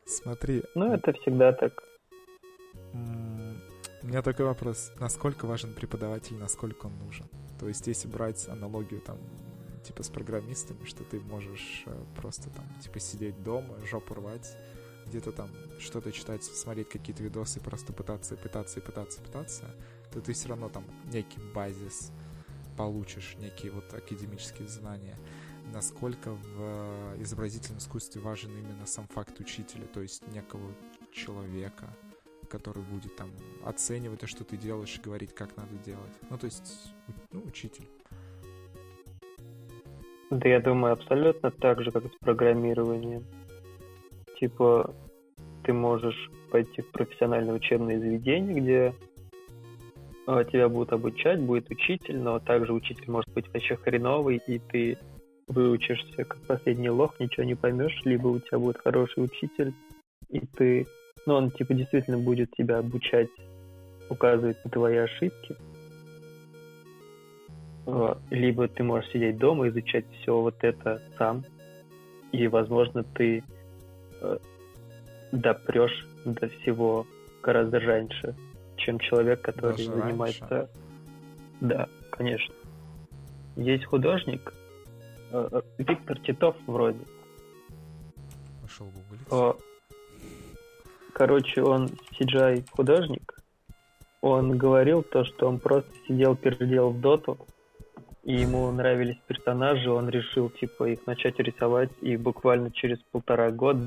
[0.05, 0.62] Смотри.
[0.77, 1.83] Ну, это всегда так.
[4.07, 4.92] У меня такой вопрос.
[5.01, 7.27] Насколько важен преподаватель, насколько он нужен?
[7.59, 9.19] То есть, если брать аналогию там
[9.83, 14.57] типа с программистами, что ты можешь э, просто там типа сидеть дома, жопу рвать,
[15.07, 19.75] где-то там что-то читать, смотреть какие-то видосы, просто пытаться, пытаться, пытаться, пытаться,
[20.12, 22.12] то ты все равно там некий базис
[22.77, 25.19] получишь, некие вот академические знания.
[25.73, 30.73] Насколько в э, изобразительном искусстве важен именно сам факт учителя, то есть некого
[31.11, 31.92] человека,
[32.59, 33.29] который будет там
[33.64, 36.12] оценивать то, что ты делаешь, и говорить, как надо делать.
[36.31, 36.92] Ну, то есть,
[37.33, 37.85] ну, учитель.
[40.31, 43.25] Да я думаю, абсолютно так же, как с программированием.
[44.40, 44.95] Типа,
[45.64, 48.95] ты можешь пойти в профессиональное учебное заведение, где
[50.27, 54.99] а, тебя будут обучать, будет учитель, но также учитель может быть вообще хреновый, и ты
[55.49, 59.73] выучишься как последний лох, ничего не поймешь, либо у тебя будет хороший учитель,
[60.29, 60.87] и ты,
[61.26, 63.28] ну, он типа действительно будет тебя обучать,
[64.08, 65.56] указывать на твои ошибки,
[68.30, 71.44] либо ты можешь сидеть дома, изучать все вот это сам,
[72.32, 73.44] и, возможно, ты
[74.20, 74.38] э,
[75.32, 77.06] допрешь до всего
[77.42, 78.34] гораздо раньше,
[78.76, 80.46] чем человек, который Даже занимается...
[80.50, 80.70] Раньше.
[81.60, 82.54] Да, конечно.
[83.56, 84.52] Есть художник,
[85.30, 87.00] э, э Виктор Титов вроде.
[88.62, 89.62] Пошел гуглить.
[91.16, 93.40] Короче, он CGI художник.
[94.20, 97.38] Он говорил то, что он просто сидел, переделал в доту,
[98.22, 103.87] и ему нравились персонажи, он решил, типа, их начать рисовать, и буквально через полтора года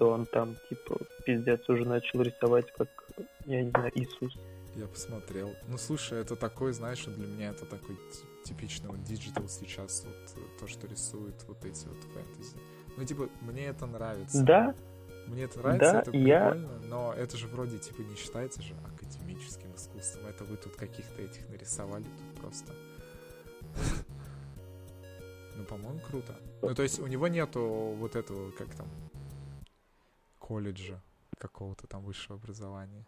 [0.00, 2.88] он там, типа, пиздец, уже начал рисовать, как,
[3.44, 4.36] я не знаю, Иисус.
[4.74, 5.52] Я посмотрел.
[5.68, 7.96] Ну, слушай, это такой, знаешь, для меня это такой
[8.42, 12.56] типичный вот digital сейчас, вот э, то, что рисует вот эти вот фэнтези.
[12.96, 14.42] Ну, типа, мне это нравится.
[14.42, 14.74] Да,
[15.26, 18.74] Мне это нравится, Да, это я- прикольно, но это же вроде, типа, не считается же
[18.86, 20.26] академическим искусством.
[20.26, 22.72] Это вы тут каких-то этих нарисовали тут просто.
[25.56, 26.34] Ну, по-моему, круто.
[26.62, 27.60] Ну, то есть у него нету
[27.98, 28.86] вот этого, как там,
[30.38, 31.00] колледжа
[31.38, 33.04] какого-то там высшего образования.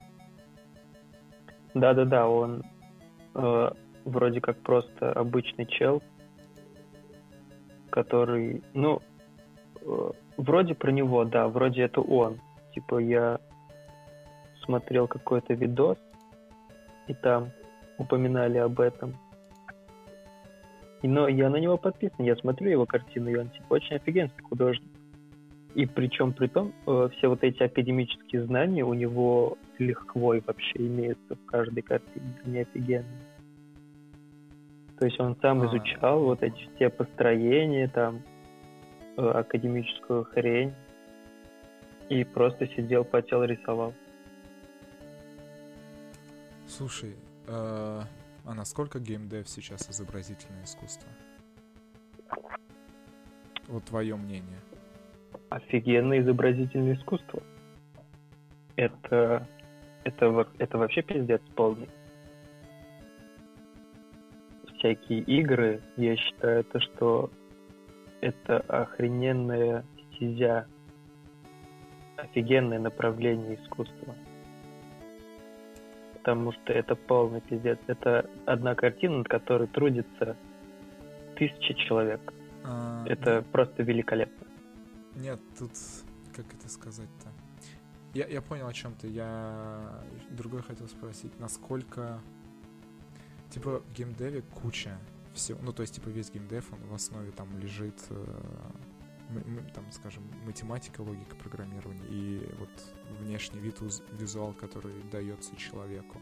[1.75, 2.63] да-да-да, он
[3.35, 3.71] э,
[4.05, 6.03] вроде как просто обычный чел,
[7.91, 9.01] который, ну,
[9.83, 12.41] э, вроде про него, да, вроде это он.
[12.75, 13.39] Типа я
[14.65, 15.99] смотрел какой-то видос,
[17.09, 17.51] и там
[17.99, 19.15] упоминали об этом.
[21.03, 24.43] И, Но я на него подписан, я смотрю его картины, и он типа очень офигенский
[24.43, 24.91] художник.
[25.75, 30.79] И причем при том, э, все вот эти академические знания у него с лихвой вообще
[30.79, 33.05] имеются в каждой картине, они офигенные.
[34.99, 35.67] То есть он сам А.
[35.67, 38.23] изучал вот эти все построения, там,
[39.19, 40.75] академическую хрень,
[42.09, 43.95] и просто сидел, потел, рисовал.
[46.67, 48.03] Слушай, э,
[48.45, 51.09] а насколько геймдев сейчас изобразительное искусство?
[53.67, 54.61] Вот твое мнение.
[55.51, 57.43] Офигенное изобразительное искусство.
[58.77, 59.47] Это,
[60.05, 61.89] это, это вообще пиздец полный.
[64.79, 67.31] Всякие игры, я считаю, то, что
[68.21, 70.67] это охрененная стезя,
[72.17, 74.15] офигенное направление искусства.
[76.15, 77.79] Потому что это полный пиздец.
[77.87, 80.37] Это одна картина, над которой трудится
[81.37, 82.21] тысячи человек.
[82.65, 84.47] А, Это просто великолепно.
[85.15, 85.71] Нет, тут
[86.35, 87.29] как это сказать-то?
[88.15, 89.09] Я, я понял о чем ты.
[89.09, 92.21] Я другой хотел спросить, насколько
[93.51, 94.99] типа в геймдеве куча
[95.39, 95.59] всего.
[95.63, 98.71] Ну, то есть, типа, весь геймдев, он в основе там лежит, э,
[99.75, 102.71] там, скажем, математика, логика программирования и вот
[103.21, 103.81] внешний вид,
[104.13, 106.21] визуал, который дается человеку.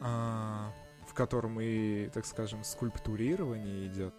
[0.00, 0.72] А,
[1.06, 4.14] в котором и, так скажем, скульптурирование идет.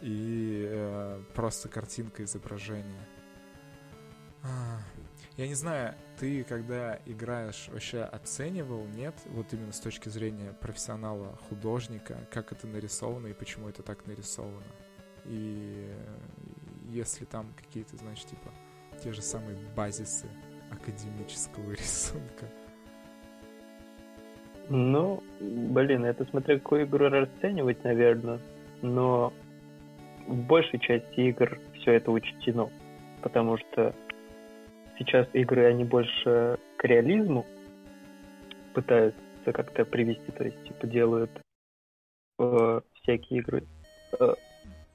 [0.00, 3.06] И э, просто картинка изображения.
[4.42, 4.80] А,
[5.36, 9.14] Я не знаю, ты когда играешь, вообще оценивал, нет?
[9.28, 14.62] Вот именно с точки зрения профессионала, художника, как это нарисовано и почему это так нарисовано.
[15.24, 16.18] И э,
[16.90, 18.50] если там какие-то, знаешь, типа,
[19.02, 20.26] те же самые базисы
[20.70, 22.46] академического рисунка.
[24.68, 28.38] Ну, блин, это смотря какую игру расценивать, наверное.
[28.82, 29.32] Но
[30.26, 32.70] в большей части игр все это учтено.
[33.22, 33.94] Потому что
[35.02, 37.46] сейчас игры, они больше к реализму
[38.74, 40.30] пытаются как-то привести.
[40.32, 41.30] То есть, типа, делают
[42.38, 43.64] э, всякие игры.
[44.18, 44.34] Э,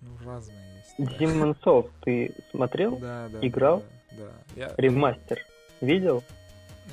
[0.02, 0.96] Ну, разные есть.
[0.98, 1.26] да.
[1.26, 2.98] Demon's Souls ты смотрел?
[2.98, 3.40] Да, да.
[3.42, 3.84] играл?
[4.12, 4.62] Да, да.
[4.62, 5.40] Я, Ремастер.
[5.82, 6.24] Видел?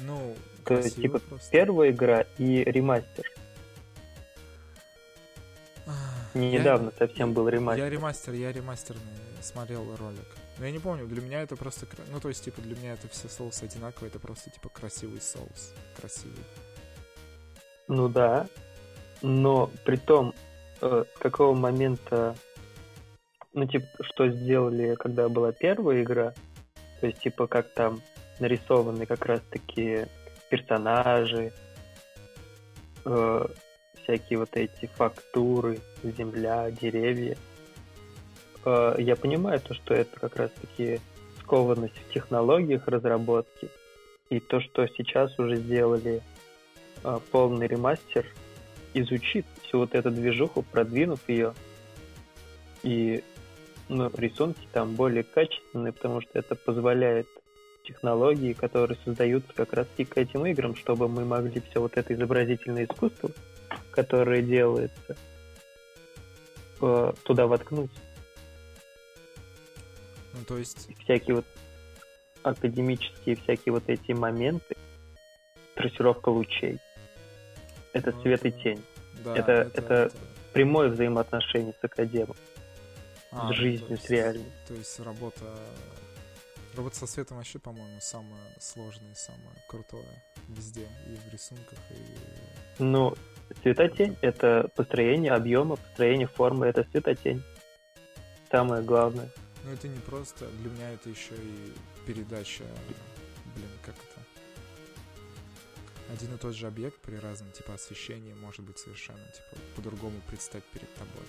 [0.07, 1.51] ну, То есть, типа, просто.
[1.51, 3.25] Первая игра и ремастер.
[5.87, 5.93] А,
[6.39, 7.85] Не я- недавно совсем был ремастер.
[7.85, 9.03] Я ремастер, я ремастерный
[9.41, 10.27] смотрел ролик.
[10.59, 11.87] Но я не помню, для меня это просто...
[12.11, 15.75] Ну, то есть, типа, для меня это все соусы одинаковые, это просто, типа, красивый соус.
[15.97, 16.45] Красивый.
[17.89, 18.47] Ну да,
[19.21, 20.35] но при том,
[20.81, 22.35] э, какого момента,
[23.53, 26.33] ну типа, что сделали, когда была первая игра,
[27.01, 28.01] то есть типа как там
[28.41, 30.07] нарисованы как раз-таки
[30.49, 31.53] персонажи,
[33.05, 33.47] э,
[34.03, 37.37] всякие вот эти фактуры, земля, деревья.
[38.65, 41.01] Э, я понимаю то, что это как раз-таки
[41.41, 43.69] скованность в технологиях разработки,
[44.31, 46.23] и то, что сейчас уже сделали
[47.03, 48.27] а, полный ремастер,
[48.95, 51.53] изучив всю вот эту движуху, продвинув ее,
[52.83, 53.23] и
[53.91, 57.29] ну, рисунки там более качественные, потому что это позволяет
[57.87, 62.15] технологии, которые создаются как раз и к этим играм, чтобы мы могли все вот это
[62.15, 63.31] изобразительное искусство,
[63.91, 65.17] которое делается,
[66.81, 67.91] э, туда воткнуть.
[70.35, 71.47] Ну, то есть, всякие вот
[72.43, 74.77] академические всякие вот эти моменты,
[75.75, 76.79] трассировка лучей.
[77.93, 78.85] Это Ну, свет и это- тень.
[79.25, 80.13] да, это- это
[80.53, 82.37] прямое взаимоотношение с академом,
[83.31, 84.53] А, с жизнью, то с есть- реальной.
[84.69, 85.45] То есть работа...
[86.77, 90.89] Работа со светом вообще, по-моему, самое сложное и самое крутое везде.
[91.07, 92.83] И в рисунках, и...
[92.83, 93.15] Ну,
[93.63, 97.43] светотень— это построение объема, построение формы, это светотень.
[98.51, 99.29] Самое главное.
[99.65, 101.73] Ну это не просто, для меня это еще и
[102.07, 102.65] передача,
[103.55, 104.21] блин, как это?
[106.13, 110.65] Один и тот же объект при разном типа освещении может быть совершенно типа по-другому предстать
[110.65, 111.25] перед тобой.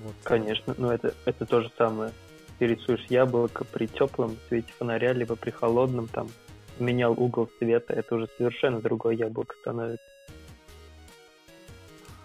[0.00, 0.14] Вот.
[0.22, 2.12] Конечно, но это, это то же самое.
[2.58, 6.28] Ты рисуешь яблоко при теплом свете фонаря, либо при холодном, там,
[6.78, 10.04] менял угол света, это уже совершенно другое яблоко становится.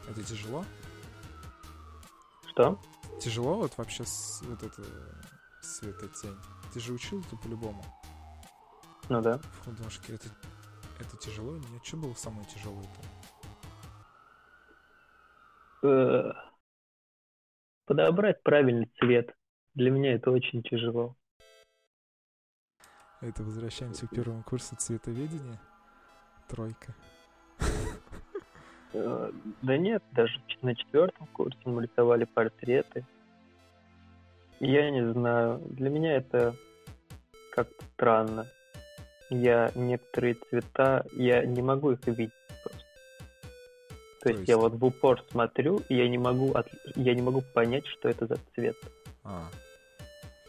[0.09, 0.65] Это тяжело?
[2.49, 2.77] Что?
[3.21, 4.83] Тяжело вот вообще с, вот это
[5.61, 6.35] светотень.
[6.73, 7.83] Ты же учил это по-любому.
[9.09, 9.37] Ну да.
[9.37, 10.15] В художке.
[10.15, 10.27] Это,
[10.99, 11.55] это тяжело?
[11.55, 13.01] Нет, что было самое тяжелое-то?
[15.87, 16.31] Э,
[17.85, 19.35] подобрать правильный цвет.
[19.75, 21.15] Для меня это очень тяжело.
[23.19, 25.61] Это возвращаемся к первому курсу цветоведения.
[26.47, 26.95] Тройка.
[28.93, 29.31] Э,
[29.61, 33.05] да нет, даже на четвертом курсе мы рисовали портреты.
[34.59, 36.55] Я не знаю, для меня это
[37.51, 38.47] как-то странно.
[39.29, 42.31] Я некоторые цвета, я не могу их видеть
[42.63, 42.79] просто.
[42.79, 46.67] То, То есть, есть я вот в упор смотрю, и я не могу, от...
[46.95, 48.75] я не могу понять, что это за цвет.
[49.23, 49.47] А,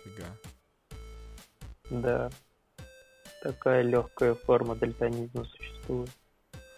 [0.03, 0.27] фига.
[1.91, 2.31] Да.
[3.41, 6.11] Такая легкая форма дальтонизма существует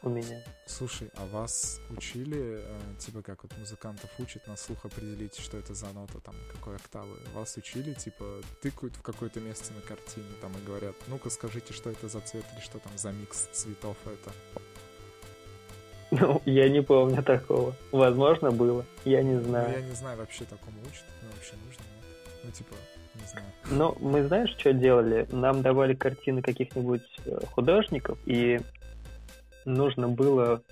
[0.04, 0.42] у меня.
[0.66, 5.74] Слушай, а вас учили, э, типа как вот музыкантов учат на слух определить, что это
[5.74, 7.16] за нота, там, какой октавы?
[7.34, 8.24] Вас учили, типа,
[8.60, 12.44] тыкают в какое-то место на картине, там, и говорят, ну-ка скажите, что это за цвет
[12.54, 14.32] или что там за микс цветов это?
[16.10, 17.74] Ну, я не помню такого.
[17.90, 18.84] Возможно, было.
[19.04, 19.68] Я не знаю.
[19.68, 21.04] Ну, я не знаю, вообще такому учат.
[21.22, 22.04] Ну, вообще нужно, нет?
[22.44, 22.74] Ну, типа,
[23.14, 23.46] не знаю.
[23.70, 25.26] Ну, мы знаешь, что делали?
[25.32, 28.60] Нам давали картины каких-нибудь э, художников, и
[29.64, 30.62] нужно было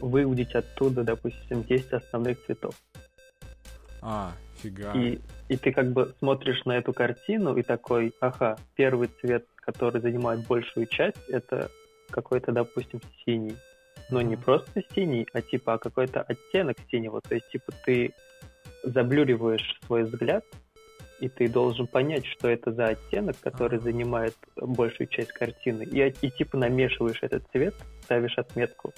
[0.00, 2.74] выудить оттуда, допустим, 10 основных цветов.
[4.00, 4.92] А, фига.
[4.94, 10.00] И, и ты как бы смотришь на эту картину и такой, ага, первый цвет, который
[10.00, 11.70] занимает большую часть, это
[12.10, 13.56] какой-то, допустим, синий.
[14.10, 17.20] Но не просто синий, а типа а какой-то оттенок синего.
[17.20, 18.14] То есть, типа, ты
[18.82, 20.44] заблюриваешь свой взгляд
[21.20, 26.30] и ты должен понять, что это за оттенок, который занимает большую часть картины, и, и
[26.30, 28.92] типа намешиваешь этот цвет, ставишь отметку.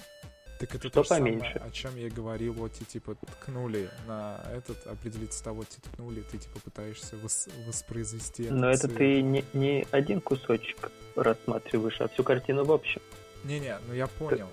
[0.59, 1.53] Так это что то поменьше.
[1.53, 5.81] Самое, о чем я говорил, вот и типа ткнули на этот, определить с того, тебе
[5.91, 8.97] ткнули, ты типа пытаешься вос, воспроизвести Но это цвет.
[8.97, 13.01] ты не, не один кусочек рассматриваешь, а всю картину в общем.
[13.43, 14.49] Не-не, ну я понял.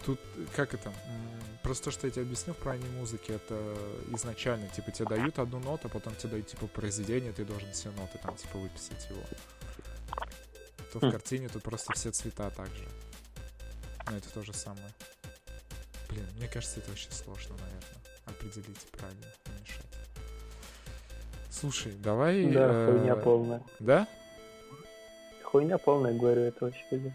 [0.00, 0.06] Ты...
[0.06, 0.20] Тут
[0.56, 0.92] как это?
[1.62, 3.76] Просто то, что я тебе объяснил в правильной музыке, это
[4.14, 7.90] изначально, типа, тебе дают одну ноту, а потом тебе дают, типа, произведение, ты должен все
[7.92, 9.22] ноты там, типа, выписать его.
[10.92, 11.12] То в хм.
[11.12, 12.84] картине тут просто все цвета также.
[14.10, 14.92] Но это то же самое.
[16.08, 19.86] Блин, мне кажется, это очень сложно, наверное, определить правильно, намешать.
[21.48, 22.44] Слушай, давай...
[22.46, 22.92] Да, э...
[22.92, 23.62] хуйня полная.
[23.78, 24.08] Да?
[25.44, 27.14] Хуйня полная, говорю, это вообще.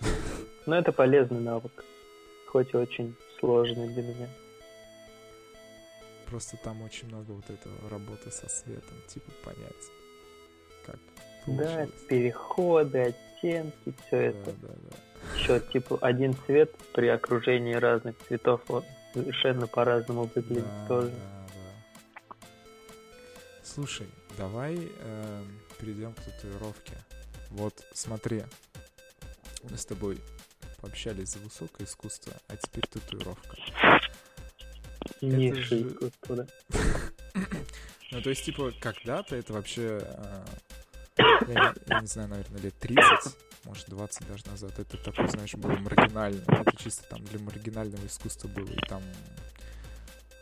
[0.66, 1.84] Но это полезный навык.
[2.48, 4.28] Хоть и очень сложный для меня.
[6.26, 9.90] Просто там очень много вот этого работы со светом, типа понять,
[10.84, 10.98] как
[11.46, 14.52] Да, переходы, оттенки, все да, это.
[14.60, 15.38] Да, да.
[15.38, 18.84] Еще типа один цвет при окружении разных цветов он
[19.14, 21.10] совершенно по-разному выглядит да, тоже.
[21.10, 22.36] Да, да.
[23.62, 25.42] Слушай, давай э,
[25.78, 26.94] перейдем к татуировке.
[27.50, 28.44] Вот смотри,
[29.62, 30.20] мы с тобой
[30.80, 33.56] пообщались за высокое искусство, а теперь татуировка.
[35.20, 35.88] Низшее же...
[35.88, 36.46] искусство, да.
[38.10, 40.00] ну, то есть, типа, когда-то это вообще,
[41.16, 45.72] я, я не знаю, наверное, лет 30, может, 20 даже назад, это такое, знаешь, было
[45.72, 46.42] маргинально.
[46.48, 49.02] Это чисто там для маргинального искусства было, и там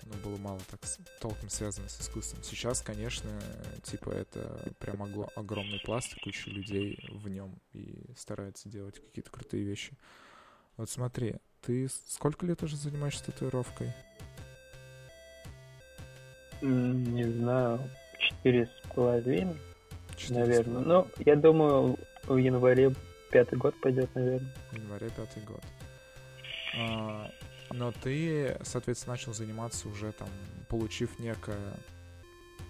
[0.02, 0.80] ну, было мало так
[1.20, 2.42] толком связано с искусством.
[2.42, 3.30] Сейчас, конечно,
[3.82, 9.96] типа это прям огромный пласт, куча людей в нем и стараются делать какие-то крутые вещи.
[10.76, 13.92] Вот смотри, ты сколько лет уже занимаешься татуировкой?
[16.60, 17.80] Не знаю,
[18.18, 19.56] четыре с половиной,
[20.30, 20.82] наверное.
[20.82, 22.94] Ну, я думаю, в январе
[23.30, 24.52] пятый год пойдет, наверное.
[24.70, 25.62] В январе пятый год.
[26.78, 27.30] А,
[27.70, 30.28] но ты, соответственно, начал заниматься уже там,
[30.68, 31.58] получив некое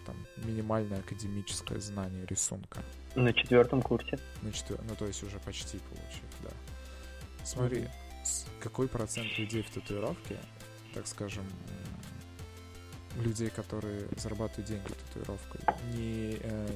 [0.04, 2.80] там минимальное академическое знание рисунка.
[3.14, 4.18] На четвертом курсе.
[4.42, 4.80] На четвер...
[4.88, 6.50] Ну, то есть уже почти получив, да.
[7.46, 7.88] Смотри,
[8.58, 10.36] какой процент людей в татуировке,
[10.92, 11.44] так скажем,
[13.22, 15.60] людей, которые зарабатывают деньги татуировкой,
[15.94, 16.68] не, э,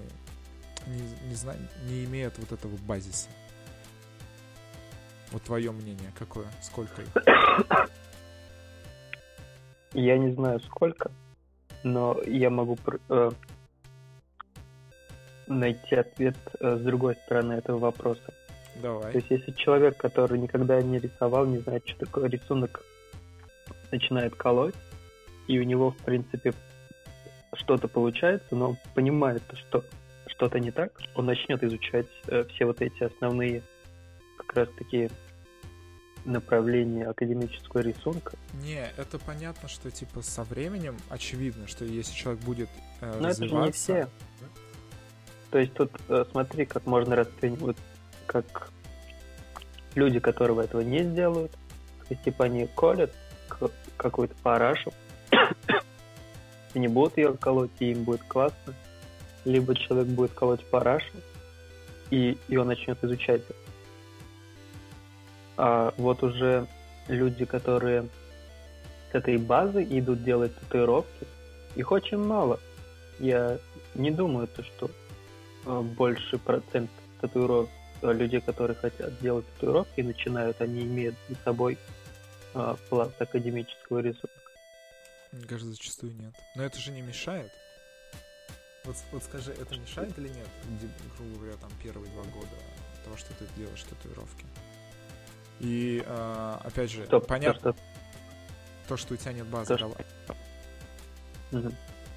[0.86, 1.54] не, не, зна...
[1.86, 3.28] не имеют вот этого базиса?
[5.32, 6.46] Вот твое мнение какое?
[6.62, 7.08] Сколько их?
[9.92, 11.10] Я не знаю сколько,
[11.82, 12.78] но я могу...
[13.08, 13.30] Э,
[15.48, 18.32] найти ответ э, с другой стороны этого вопроса.
[18.82, 19.12] Давай.
[19.12, 22.82] То есть, если человек, который никогда не рисовал, не знает, что такое рисунок,
[23.90, 24.74] начинает колоть,
[25.46, 26.52] и у него, в принципе,
[27.54, 29.84] что-то получается, но он понимает, что
[30.26, 33.62] что-то не так, он начнет изучать э, все вот эти основные
[34.38, 35.10] как раз таки
[36.24, 38.36] направления академического рисунка.
[38.62, 42.68] Не, это понятно, что типа со временем очевидно, что если человек будет
[43.00, 44.08] э, Но это же не все.
[45.50, 47.76] То есть тут э, смотри, как можно расценивать,
[48.30, 48.70] как
[49.96, 53.12] люди, которые этого не сделают, то есть типа они колят
[53.96, 54.92] какую-то парашу,
[56.74, 58.72] и не будут ее колоть, и им будет классно,
[59.44, 61.16] либо человек будет колоть парашу,
[62.10, 63.42] и, и он начнет изучать.
[65.56, 66.68] А вот уже
[67.08, 68.08] люди, которые
[69.10, 71.26] с этой базы идут делать татуировки,
[71.74, 72.60] их очень мало.
[73.18, 73.58] Я
[73.96, 74.88] не думаю, то, что
[75.66, 77.68] а, больше процент татуировок
[78.02, 81.78] а, людей, которые хотят делать татуировки, начинают, они имеют за собой
[82.54, 84.28] а, пласт академического рисунка.
[85.32, 86.34] Мне кажется, зачастую нет.
[86.56, 87.52] Но это же не мешает.
[88.84, 90.48] Вот, вот скажи, это мешает или нет,
[91.18, 92.48] грубо говоря, там первые два года
[93.04, 94.44] того, что ты делаешь татуировки?
[95.60, 97.82] И э, опять же, Стоп, понятно, что...
[98.88, 99.76] то, что у тебя нет базы.
[99.76, 99.86] То,
[101.52, 101.70] угу.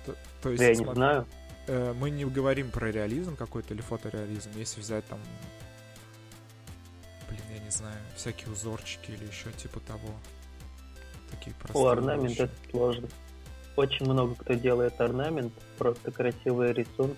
[0.05, 1.27] то, то есть, я смотри, не знаю.
[1.67, 4.51] Э, мы не говорим про реализм какой-то или фотореализм.
[4.55, 5.19] Если взять там,
[7.77, 10.09] знаю, всякие узорчики или еще типа того.
[11.31, 11.85] Такие простые.
[11.85, 12.41] О, орнамент вещи.
[12.41, 13.07] это сложно.
[13.75, 17.17] Очень много кто делает орнамент, просто красивые рисунки.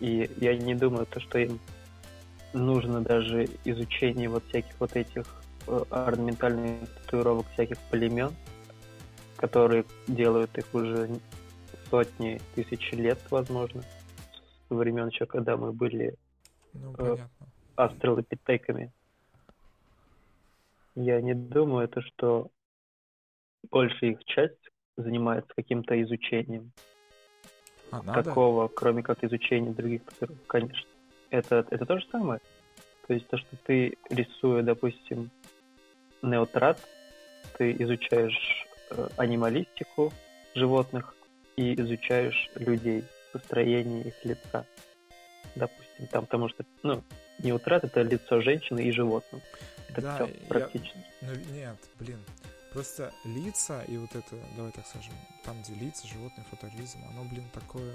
[0.00, 1.60] И я не думаю, то, что им
[2.52, 5.24] нужно даже изучение вот всяких вот этих
[5.66, 8.34] э, орнаментальных татуировок всяких племен,
[9.36, 11.10] которые делают их уже
[11.90, 13.82] сотни тысяч лет, возможно,
[14.68, 16.14] со времен еще, когда мы были
[16.72, 17.16] ну, э,
[17.76, 18.90] астралопитеками.
[20.94, 22.50] Я не думаю, это что
[23.70, 24.58] большая их часть
[24.96, 26.72] занимается каким-то изучением.
[27.90, 28.22] А, надо?
[28.22, 30.86] Такого, кроме как изучения других татуировок, конечно
[31.32, 32.40] это, это то же самое.
[33.06, 35.30] То есть то, что ты рисуя, допустим,
[36.20, 36.78] неотрат,
[37.58, 40.12] ты изучаешь э, анималистику
[40.54, 41.14] животных
[41.56, 44.66] и изучаешь людей, построение их лица.
[45.56, 47.02] Допустим, там, потому что, ну,
[47.38, 49.42] неутрат это лицо женщины и животного.
[49.92, 50.96] Это да, все практически.
[51.20, 51.28] Я...
[51.28, 52.18] Ну, нет, блин.
[52.72, 55.12] Просто лица и вот это, давай так скажем,
[55.44, 57.94] там, где лица, животные, фотореализм, оно, блин, такое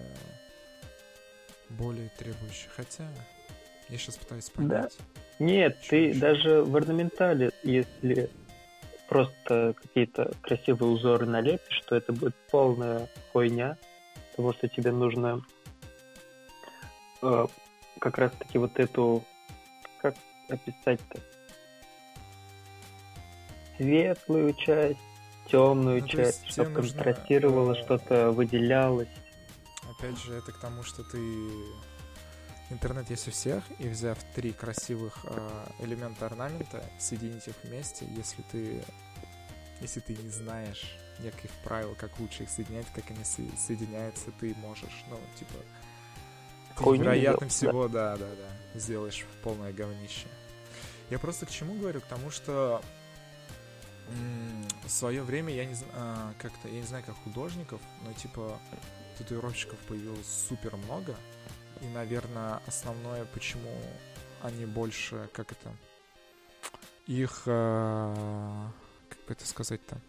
[1.70, 2.70] более требующий.
[2.76, 3.08] Хотя
[3.90, 4.96] я сейчас пытаюсь понять.
[4.98, 5.24] Да.
[5.40, 6.20] Нет, ты еще?
[6.20, 8.30] даже в орнаментале, если
[9.08, 13.78] просто какие-то красивые узоры налепишь, что это будет полная хуйня,
[14.32, 15.42] потому что тебе нужно
[17.22, 17.48] э,
[18.00, 19.24] как раз таки вот эту,
[20.02, 20.16] как
[20.50, 21.20] описать-то,
[23.78, 25.00] светлую часть,
[25.50, 27.84] темную ну, часть, чтобы нужно, контрастировало, э...
[27.84, 29.10] что-то выделялось.
[29.90, 31.18] Опять же, это к тому, что ты
[32.70, 38.42] интернет есть у всех, и взяв три красивых э, элемента орнамента, соединить их вместе, если
[38.52, 38.84] ты,
[39.82, 44.54] если ты не знаешь неких правил, как лучше их соединять, как они со- соединяются, ты
[44.56, 45.54] можешь, ну, типа,
[46.78, 48.18] ты, вероятно всего, да.
[48.18, 50.28] да, да, да, сделаешь полное говнище.
[51.10, 52.02] Я просто к чему говорю?
[52.02, 52.82] К тому, что
[54.86, 58.60] в свое время я не знаю, а, как-то, я не знаю, как художников, но типа
[59.18, 61.16] татуировщиков появилось супер много.
[61.82, 63.72] И, наверное, основное, почему
[64.42, 65.76] они больше, как это,
[67.06, 68.68] их, э,
[69.10, 70.00] как бы это сказать-то,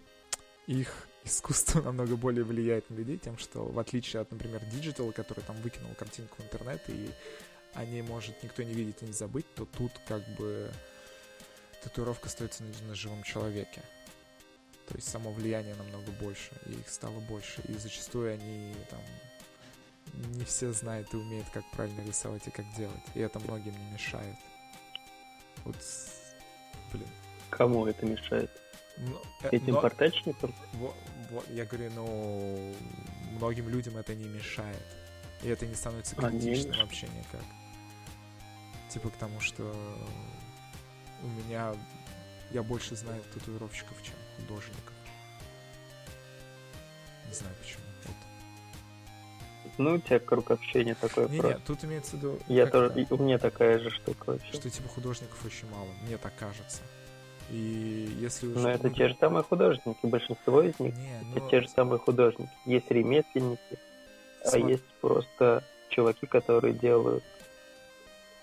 [0.67, 5.43] их искусство намного более влияет на людей, тем, что в отличие от, например, Digital, который
[5.45, 7.11] там выкинул картинку в интернет, и
[7.75, 10.71] о ней может никто не видеть и не забыть, то тут как бы
[11.83, 13.83] татуировка остается на, на живом человеке.
[14.89, 17.61] То есть само влияние намного больше, и их стало больше.
[17.69, 19.01] И зачастую они там
[20.35, 23.03] не все знают и умеют, как правильно рисовать и как делать.
[23.15, 24.37] И это многим не мешает.
[25.65, 25.77] Вот,
[26.93, 27.09] блин.
[27.51, 28.51] Кому это мешает?
[28.97, 30.55] Но, э, Этим но, портачникам?
[30.75, 30.95] Во,
[31.31, 32.75] во, я говорю, ну,
[33.33, 34.83] многим людям это не мешает.
[35.43, 37.45] И это не становится критичным а, вообще никак.
[38.89, 39.75] Типа к тому, что
[41.23, 41.75] у меня
[42.51, 44.93] я больше знаю татуировщиков, чем художников.
[47.29, 47.83] Не знаю почему.
[48.05, 48.15] Вот.
[49.77, 51.59] Ну, у тебя круг общения такой не, просто.
[51.59, 52.39] Не, тут имеется в виду...
[52.49, 54.53] Я тоже, у меня такая же штука вообще.
[54.53, 56.83] Что типа художников очень мало, мне так кажется.
[57.51, 58.59] И если уже...
[58.59, 61.37] Но это те же самые художники, большинство из них не, но...
[61.37, 62.51] это те же самые художники.
[62.67, 63.79] Есть ремесленники,
[64.45, 64.53] Сма...
[64.53, 67.25] а есть просто чуваки, которые делают...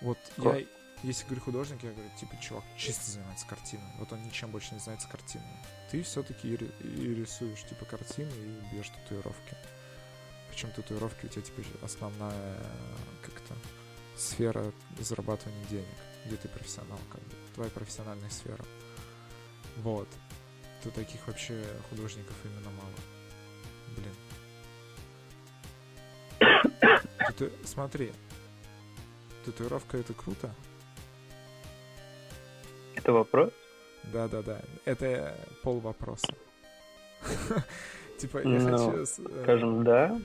[0.02, 0.66] Вот Ко- я,
[1.06, 3.86] если говорю художник, я говорю, типа, чувак чисто занимается картиной.
[4.00, 5.46] Вот он ничем больше не занимается картиной.
[5.92, 9.56] Ты все-таки и, ри- и рисуешь, типа, картины и бьешь татуировки.
[10.50, 12.58] Причем татуировки у тебя, типа, основная
[13.22, 13.56] как-то
[14.18, 17.36] сфера зарабатывания денег, где ты профессионал, как бы.
[17.56, 18.64] Твоя профессиональная сфера.
[19.78, 20.08] Вот.
[20.84, 22.94] То таких вообще художников именно мало.
[23.98, 24.16] Блин.
[27.18, 28.14] Тату- Смотри.
[29.46, 30.54] Татуировка это круто.
[33.06, 33.54] Это вопрос?
[34.12, 34.60] Да-да-да.
[34.86, 36.34] Это пол вопроса.
[38.20, 39.04] Типа, я Ну, хочу...
[39.04, 39.06] э,
[39.44, 40.20] Скажем, да.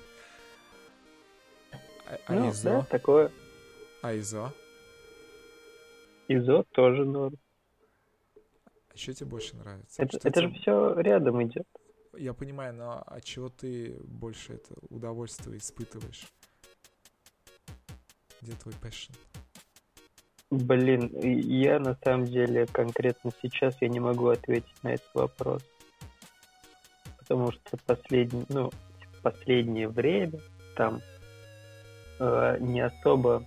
[2.06, 2.86] а- А Ну, да, ИЗО?
[2.88, 3.30] такое.
[4.00, 4.54] А ИЗО?
[6.28, 7.34] ИЗО тоже норм.
[8.94, 10.02] А что тебе больше нравится?
[10.02, 11.66] Это, это же все рядом идет.
[12.16, 16.22] Я понимаю, но от чего ты больше это удовольствие испытываешь?
[18.40, 19.14] Где твой passion?
[20.50, 25.62] Блин, я на самом деле конкретно сейчас я не могу ответить на этот вопрос.
[27.18, 28.70] Потому что последний, ну,
[29.22, 30.40] последнее время
[30.76, 31.00] там
[32.18, 33.44] э, не особо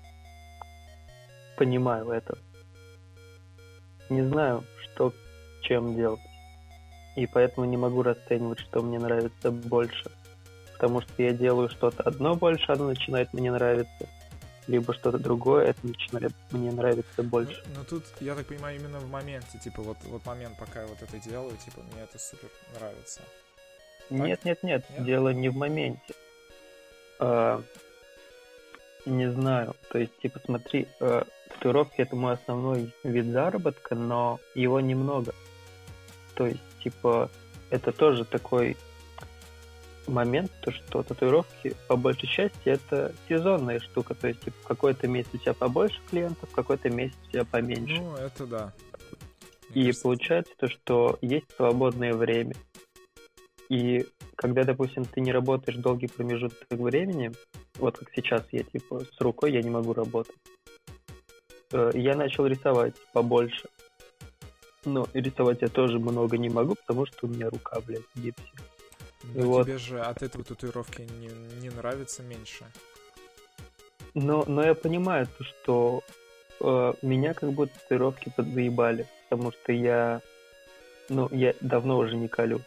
[1.58, 2.38] понимаю это.
[4.10, 5.14] Не знаю, что
[5.62, 6.22] чем делать.
[7.16, 10.10] И поэтому не могу расценивать, что мне нравится больше.
[10.74, 14.08] Потому что я делаю что-то одно больше, оно начинает мне нравиться.
[14.68, 17.62] Либо что-то другое, это начинает мне нравиться больше.
[17.68, 20.88] Ну, ну тут, я так понимаю, именно в моменте, типа, вот, вот момент, пока я
[20.88, 23.22] вот это делаю, типа, мне это супер нравится.
[24.10, 25.06] Нет, нет, нет, Нет?
[25.06, 26.14] дело не в моменте.
[27.20, 27.62] А,
[29.06, 34.80] не знаю, то есть, типа, смотри, э, татуировки это мой основной вид заработка, но его
[34.80, 35.34] немного.
[36.36, 37.30] То есть, типа,
[37.70, 38.78] это тоже такой
[40.08, 45.08] момент, то что татуировки по большей части это сезонная штука, то есть, типа, в какой-то
[45.08, 48.02] месяц у тебя побольше клиентов, в какой-то месяц у тебя поменьше.
[48.02, 48.74] Ну, это да.
[49.70, 52.56] Мне И кажется, получается то, что есть свободное время.
[53.70, 57.32] И когда, допустим, ты не работаешь долгий промежуток времени,
[57.80, 60.36] вот как сейчас я, типа, с рукой я не могу работать,
[61.72, 63.70] э, я начал рисовать побольше.
[64.86, 68.22] Но и рисовать я тоже много не могу, потому что у меня рука, блядь, в
[68.22, 68.44] гипсе.
[69.24, 69.66] Но вот.
[69.66, 71.30] тебе же от этого татуировки не,
[71.62, 72.66] не нравится меньше.
[74.14, 76.04] Но, но я понимаю, то, что
[76.60, 80.22] э, меня как будто татуировки подзаебали, потому что я,
[81.10, 82.62] ну, я давно уже не колю.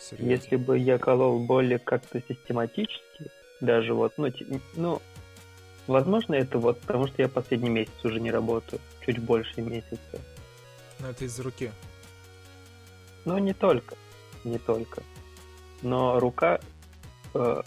[0.00, 0.30] Серьезно.
[0.30, 4.32] Если бы я колол более как-то систематически, даже вот, ну,
[4.74, 5.02] ну,
[5.86, 10.20] возможно, это вот потому, что я последний месяц уже не работаю, чуть больше месяца.
[11.00, 11.70] Но это из руки.
[13.24, 13.96] Но не только,
[14.48, 15.02] не только.
[15.82, 16.60] Но рука,
[17.34, 17.62] э,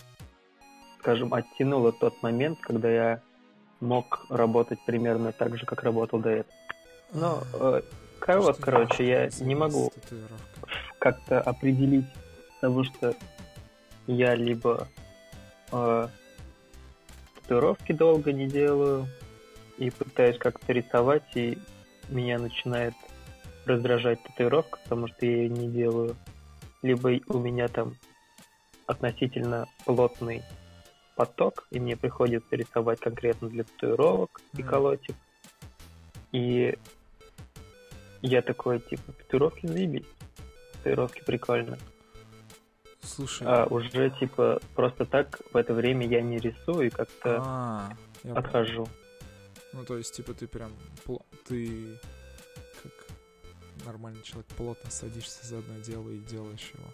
[1.00, 3.22] скажем, оттянула тот момент, когда я
[3.80, 6.56] мог работать примерно так же, как работал до этого.
[7.14, 7.82] Но, э,
[8.54, 9.92] Что короче, я не могу
[11.00, 12.06] как-то определить,
[12.56, 13.16] потому что
[14.08, 14.88] я либо
[15.72, 16.08] э,
[17.36, 19.08] татуировки долго не делаю
[19.78, 21.58] и пытаюсь как-то рисовать, и
[22.10, 22.94] меня начинает
[23.66, 26.16] раздражать татуировка, потому что я ее не делаю.
[26.82, 27.96] Либо и у меня там
[28.88, 30.44] относительно плотный
[31.16, 34.70] поток, и мне приходится рисовать конкретно для татуировок и Мгм.
[34.70, 35.16] колоть их.
[36.32, 36.78] И
[38.22, 40.06] я такой, типа, татуировки заебись.
[40.74, 41.78] Татуировки прикольно.
[43.02, 47.90] Слушай, А уже, типа, просто так в это время я не рисую и как-то а,
[48.34, 48.88] отхожу.
[49.74, 50.72] Ну, то есть, типа, ты прям...
[51.48, 52.00] Ты
[53.86, 56.88] нормальный человек плотно садишься за одно дело и делаешь его.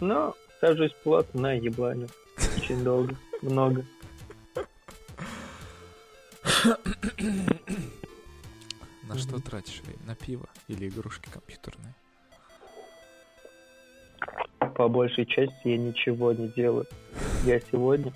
[0.00, 2.08] Но сажусь плотно на ебланю.
[2.56, 3.16] Очень долго.
[3.42, 3.84] Много.
[9.02, 10.02] На что тратишь время?
[10.06, 11.94] На пиво или игрушки компьютерные?
[14.74, 16.86] По большей части я ничего не делаю.
[17.44, 18.12] Я сегодня...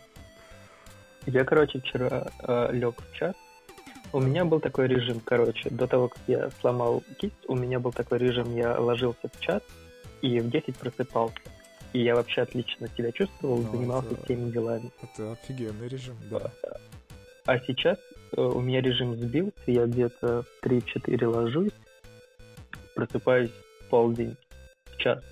[1.26, 2.26] Я, короче, вчера
[2.72, 3.36] лег в час.
[4.12, 7.92] У меня был такой режим, короче, до того, как я сломал кисть, у меня был
[7.92, 9.62] такой режим, я ложился в час
[10.22, 11.36] и в 10 просыпался.
[11.92, 14.90] И я вообще отлично себя чувствовал, Ну, занимался это- всеми делами.
[15.02, 16.50] Это офигенный режим, да.
[17.46, 17.98] А сейчас
[18.36, 21.72] э, у меня режим сбился, я где-то в 3-4 ложусь,
[22.94, 23.50] просыпаюсь
[23.80, 24.36] в полдень,
[24.84, 25.22] в час.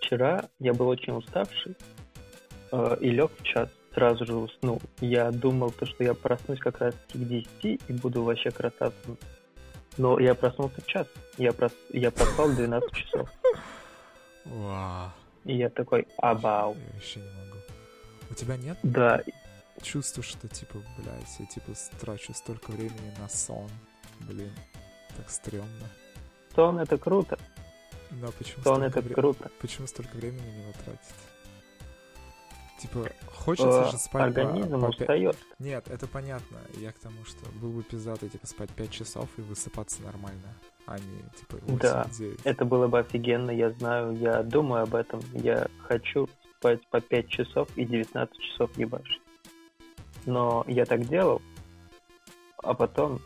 [0.00, 1.76] Вчера я был очень уставший
[2.72, 4.80] э, и лег в час, сразу же уснул.
[5.00, 9.16] Я думал, то, что я проснусь как раз к 10 и буду вообще красавцем.
[9.96, 11.06] Но я проснулся в час.
[11.38, 11.72] Я, прос...
[11.90, 13.30] я проспал 12 часов.
[14.44, 15.10] Вау.
[15.44, 16.74] И я такой, абау.
[16.74, 17.58] Я вообще не могу.
[18.30, 19.22] У тебя нет Да,
[19.82, 23.70] чувства, что, типа, блядь, я, типа, трачу столько времени на сон.
[24.20, 24.50] Блин,
[25.16, 25.88] так стрёмно.
[26.54, 27.38] сон это круто.
[28.10, 29.50] Но почему Сон это вре- круто.
[29.60, 31.00] Почему столько времени него тратить?
[32.84, 35.36] Типа, хочется Э, же спать по- Организм по, пя- устает.
[35.58, 36.58] Нет, это понятно.
[36.78, 40.54] Я к тому, что был бы пиздатый, типа, спать 5 часов и высыпаться нормально,
[40.86, 41.78] а не, типа, 8-9.
[41.80, 42.50] Да.
[42.50, 45.20] Это было бы офигенно, я знаю, я думаю об этом.
[45.32, 46.28] Я хочу
[46.58, 49.22] спать по 5 часов и 19 часов ебашить.
[50.26, 51.40] Но я так делал,
[52.62, 53.18] а потом,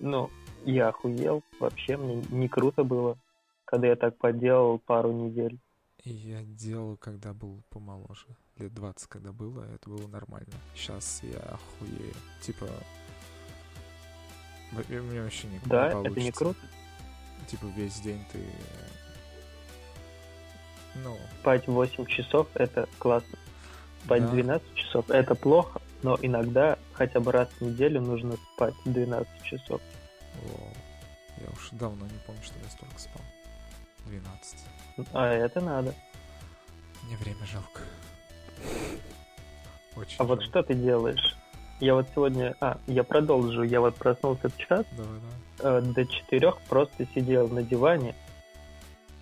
[0.00, 0.30] ну,
[0.64, 1.42] я охуел.
[1.60, 3.16] Вообще мне не круто было,
[3.64, 5.58] когда я так поделал пару недель.
[6.04, 8.26] Я делал, когда был помоложе.
[8.62, 10.52] Лет 20, когда было, это было нормально.
[10.76, 12.14] Сейчас я охуею.
[12.42, 12.68] Типа...
[14.70, 16.20] У меня вообще никак Да, не это получится.
[16.20, 16.60] не круто.
[17.48, 18.46] Типа весь день ты...
[20.94, 23.36] Ну, Спать 8 часов— это классно.
[24.04, 24.30] Спать Да.
[24.30, 29.80] 12 часов— это плохо, но иногда хотя бы раз в неделю нужно спать 12 часов.
[30.40, 30.72] вау.
[31.38, 33.22] Я уж давно не помню, что я столько спал.
[34.06, 34.56] 12.
[35.14, 35.92] А это надо.
[37.02, 37.80] Мне время жалко.
[39.96, 40.44] Очень А вот жалко.
[40.44, 41.36] что ты делаешь?
[41.80, 42.54] Я вот сегодня...
[42.60, 43.62] А, я продолжу.
[43.62, 45.18] Я вот проснулся в час, Давай,
[45.58, 45.78] давай.
[45.80, 48.14] э, до четырех просто сидел на диване.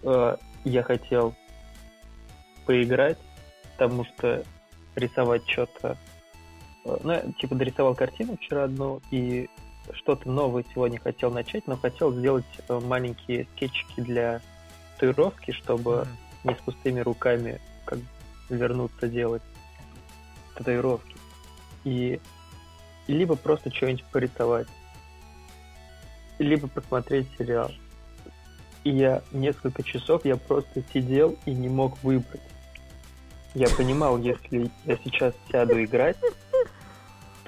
[0.03, 1.35] Э, я хотел
[2.67, 3.19] поиграть,
[3.77, 4.45] потому что
[4.95, 5.97] рисовать что-то...
[6.85, 9.49] э, ну, я, типа, дорисовал картину вчера одну, и
[9.93, 14.41] что-то новое сегодня хотел начать, но хотел сделать э, маленькие скетчики для
[14.95, 16.07] татуировки, чтобы
[16.45, 16.51] Мгм.
[16.51, 18.05] не с пустыми руками как бы
[18.51, 19.43] вернуться делать
[20.55, 21.17] татуировки.
[21.85, 22.21] И
[23.07, 24.69] либо просто что-нибудь порисовать,
[26.39, 27.71] либо посмотреть сериал.
[28.85, 32.41] И я несколько часов я просто сидел и не мог выбрать.
[33.55, 36.17] Я понимал, если я сейчас сяду играть,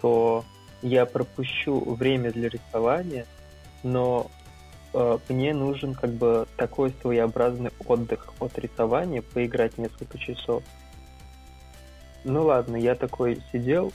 [0.01, 0.45] то
[0.83, 3.25] я пропущу время для рисования,
[3.85, 4.31] но
[4.93, 10.63] э, мне нужен как бы такой своеобразный отдых от рисования, поиграть несколько часов.
[12.25, 13.93] Ну ладно, я такой сидел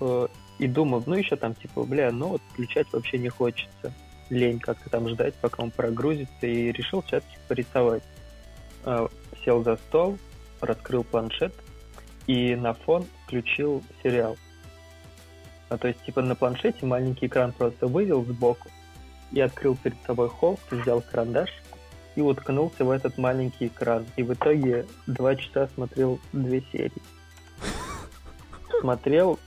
[0.00, 0.26] э,
[0.58, 3.92] и думал, ну еще там типа, бля, ну вот включать вообще не хочется.
[4.30, 8.02] Лень как-то там ждать, пока он прогрузится, и решил все-таки порисовать.
[8.84, 9.08] Э,
[9.44, 10.18] сел за стол,
[10.60, 11.52] раскрыл планшет
[12.26, 14.36] и на фон включил сериал.
[15.68, 18.68] А то есть, типа, на планшете маленький экран просто вывел сбоку
[19.32, 21.50] и открыл перед собой холст, взял карандаш
[22.14, 24.04] и уткнулся в этот маленький экран.
[24.16, 26.92] И в итоге два часа смотрел две серии.
[28.82, 29.38] Смотрел,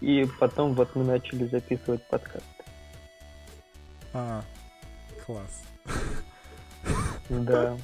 [0.00, 2.44] и потом вот мы начали записывать подкаст.
[4.12, 4.44] А,
[5.26, 5.64] класс.
[7.28, 7.76] Да,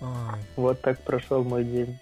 [0.00, 1.96] Ой, вот так прошел мой день.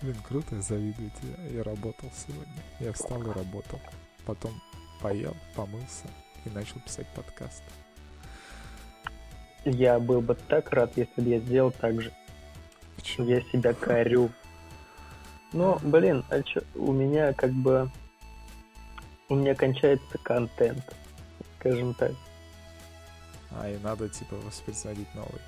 [0.00, 1.56] блин, круто, я завидую тебе.
[1.56, 2.62] Я работал сегодня.
[2.78, 3.80] Я встал и работал.
[4.24, 4.52] Потом
[5.00, 6.06] поел, помылся
[6.44, 7.64] и начал писать подкаст.
[9.64, 12.12] Я был бы так рад, если бы я сделал так же.
[12.94, 13.26] Почему?
[13.26, 14.30] Я себя корю.
[15.54, 17.88] Ну, блин, а чё, у меня как бы...
[19.28, 20.82] У меня кончается контент,
[21.58, 22.10] скажем так.
[23.52, 25.40] А, и надо, типа, воспроизводить новый.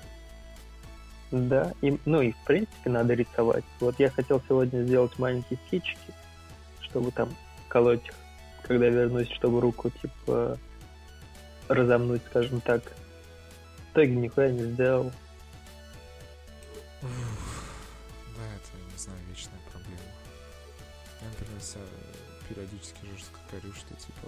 [1.31, 3.65] Да, и, ну и в принципе надо рисовать.
[3.81, 6.13] Вот я хотел сегодня сделать маленькие скетчики,
[6.79, 7.29] чтобы там
[7.67, 8.13] колоть их,
[8.63, 10.57] когда вернусь, чтобы руку типа
[11.67, 12.81] разомнуть, скажем так.
[12.81, 15.11] В итоге нихуя не сделал.
[21.75, 24.27] Я, например, себя периодически жестко корю, что, типа,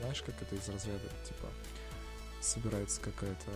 [0.00, 1.48] знаешь, как это из разряда, типа,
[2.40, 3.50] собирается какая-то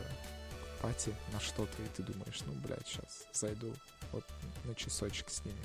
[0.81, 3.74] пати на что-то, и ты думаешь, ну, блядь, сейчас зайду
[4.12, 4.24] вот
[4.64, 5.62] на часочек с ними.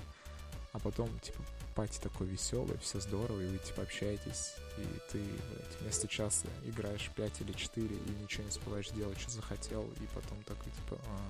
[0.74, 1.41] А потом, типа,
[1.74, 7.09] пати такой веселый, все здорово, и вы, типа, общаетесь, и ты, блядь, вместо часа играешь
[7.16, 11.30] 5 или 4, и ничего не успеваешь делать, что захотел, и потом такой, типа, «А,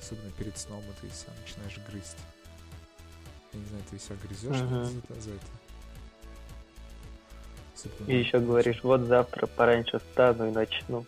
[0.00, 2.16] Особенно перед сном, и ты себя начинаешь грызть.
[3.52, 4.84] Я не знаю, ты себя грызешь Ага.
[4.84, 5.46] за, за это?
[7.74, 11.06] Особенно И еще говоришь, вот завтра пораньше встану и начну.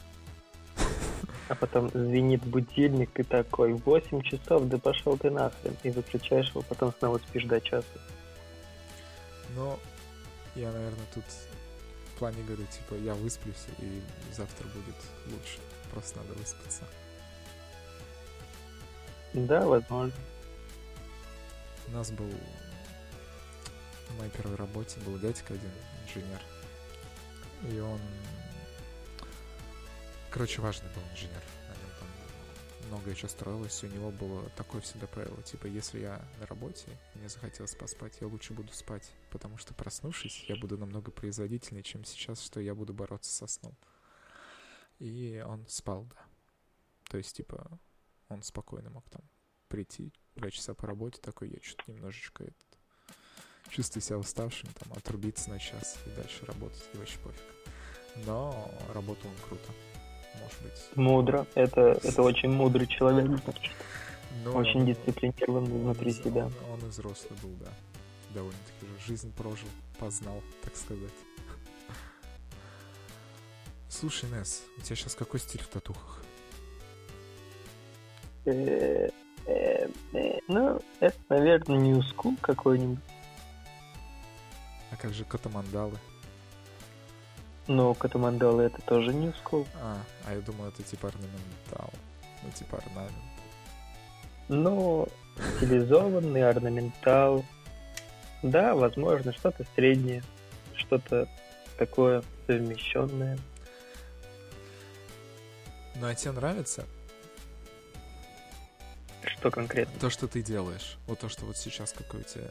[1.48, 5.76] А потом звенит будильник, и такой, 8 часов, да пошел ты нахрен.
[5.82, 7.84] И выключаешь его, потом снова спишь до часа.
[9.56, 9.78] Но
[10.54, 11.24] я, наверное, тут
[12.14, 14.00] в плане говорю, типа, я высплюсь, и
[14.32, 14.94] завтра будет
[15.26, 15.58] лучше.
[15.90, 16.84] Просто надо выспаться.
[19.32, 20.12] Да, возможно.
[21.90, 22.30] У нас был
[24.10, 25.70] на моей первой работе был дядька один,
[26.04, 26.40] инженер.
[27.68, 28.00] И он...
[30.30, 31.42] Короче, важный был инженер.
[31.68, 32.08] На нем там
[32.86, 37.28] многое что строилось, у него было такое всегда правило, типа, если я на работе, мне
[37.28, 42.40] захотелось поспать, я лучше буду спать, потому что проснувшись, я буду намного производительнее, чем сейчас,
[42.40, 43.76] что я буду бороться со сном.
[45.00, 46.24] И он спал, да.
[47.10, 47.80] То есть, типа,
[48.28, 49.22] он спокойно мог там
[49.66, 52.56] прийти, два часа по работе, такой, я что-то немножечко этот,
[53.68, 57.42] чувствую себя уставшим, там, отрубиться на час и дальше работать, и вообще пофиг.
[58.26, 59.70] Но работал он круто,
[60.42, 60.96] может быть.
[60.96, 61.46] Мудро.
[61.54, 63.72] Это, это очень мудрый человек, значит.
[64.44, 66.46] Но Очень он- дисциплинированный он внутри из- себя.
[66.46, 67.72] Он, он и взрослый был, да.
[68.34, 69.68] Довольно-таки уже жизнь прожил,
[69.98, 71.12] познал, так сказать.
[73.88, 76.22] Слушай, Несс, у тебя сейчас какой стиль в татухах?
[80.48, 82.98] Ну, это, наверное, new school какой-нибудь.
[84.90, 85.96] А как же катамандалы?
[87.68, 89.64] Но Катамандалы это тоже new school.
[89.80, 89.96] А,
[90.26, 91.90] а я думал, это типа орнаментал.
[92.42, 93.14] Ну, типа орнамент.
[94.48, 95.06] Но
[95.56, 97.44] стилизованный, орнаментал.
[98.42, 100.24] Да, возможно, что-то среднее.
[100.74, 101.28] Что-то
[101.78, 103.38] такое совмещенное.
[105.94, 106.86] Ну, а тебе нравится
[109.40, 109.98] Что конкретно?
[110.00, 110.96] то, что ты делаешь?
[111.06, 112.48] Вот то, что вот сейчас какой у тебя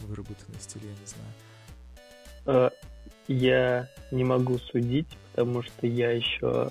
[0.00, 2.70] выработанный стиль, я не знаю.
[2.70, 2.70] Э,
[3.28, 6.70] Я не могу судить, потому что я еще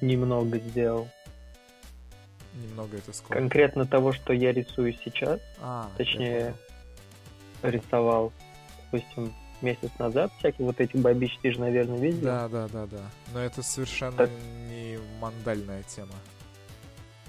[0.00, 1.08] немного сделал.
[2.54, 3.34] Немного это сколько?
[3.34, 6.54] Конкретно того, что я рисую сейчас, А, точнее,
[7.62, 8.32] рисовал,
[8.90, 9.32] допустим,
[9.62, 12.22] месяц назад, всякие вот эти бабич, ты же, наверное, видел.
[12.22, 13.10] Да, да, да, да.
[13.32, 14.30] Но это совершенно Так.
[14.68, 16.14] не мандальная тема.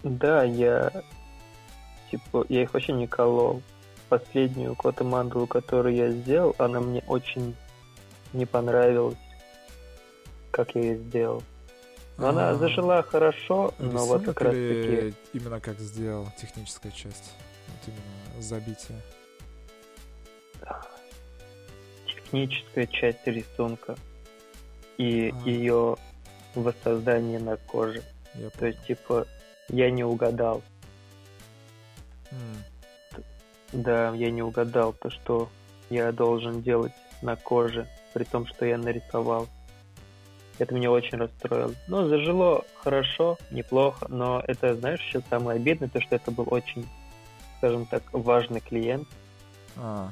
[0.04, 0.92] Да, я
[2.12, 3.62] типа, я их вообще не колол.
[4.10, 7.56] Последнюю кота мандалу, которую я сделал, она мне очень
[8.34, 9.18] не понравилась,
[10.52, 11.44] как я ее сделал.
[12.18, 17.34] Но она А, зажила хорошо, но вот как раз таки именно как сделал техническая часть?
[17.68, 19.02] Вот именно забитие.
[22.06, 23.96] техническая часть рисунка
[24.98, 25.50] и А.
[25.50, 25.98] ее
[26.56, 28.04] воссоздание на коже.
[28.36, 29.26] Я То есть, типа,
[29.70, 30.62] я не угадал.
[32.32, 32.64] М,
[33.74, 35.50] Да, я не угадал то, что
[35.90, 39.48] я должен делать на коже, при том, что я нарисовал.
[40.60, 41.74] Это меня очень расстроило.
[41.88, 46.86] Но зажило хорошо, неплохо, но это, знаешь, еще самое обидное, то, что это был очень,
[47.58, 49.08] скажем так, важный клиент.
[49.78, 50.12] А,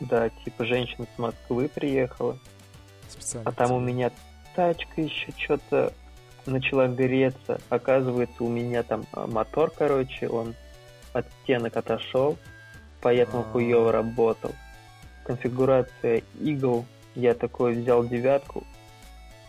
[0.00, 2.38] Да, типа женщина с Москвы приехала,
[3.08, 3.50] специально.
[3.50, 4.10] а там у меня
[4.54, 5.92] тачка еще что-то
[6.46, 7.60] начала греться.
[7.68, 10.54] Оказывается, у меня там а, мотор, короче, он
[11.18, 12.36] от стенок отошел,
[13.00, 13.52] поэтому А.
[13.52, 14.52] хуево работал.
[15.24, 18.64] Конфигурация игл, я такой взял девятку,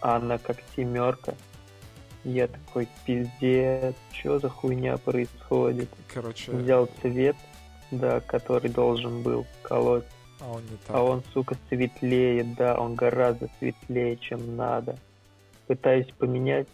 [0.02, 1.34] а она как семерка.
[2.26, 5.90] Я такой, пиздец, что за хуйня происходит?
[6.14, 7.38] Короче, Взял цвет,
[7.92, 10.04] да, который должен был колоть.
[10.42, 10.96] а он не так.
[10.96, 14.98] А он, сука, светлее, да, он гораздо светлее, чем надо.
[15.68, 16.68] Пытаюсь поменять,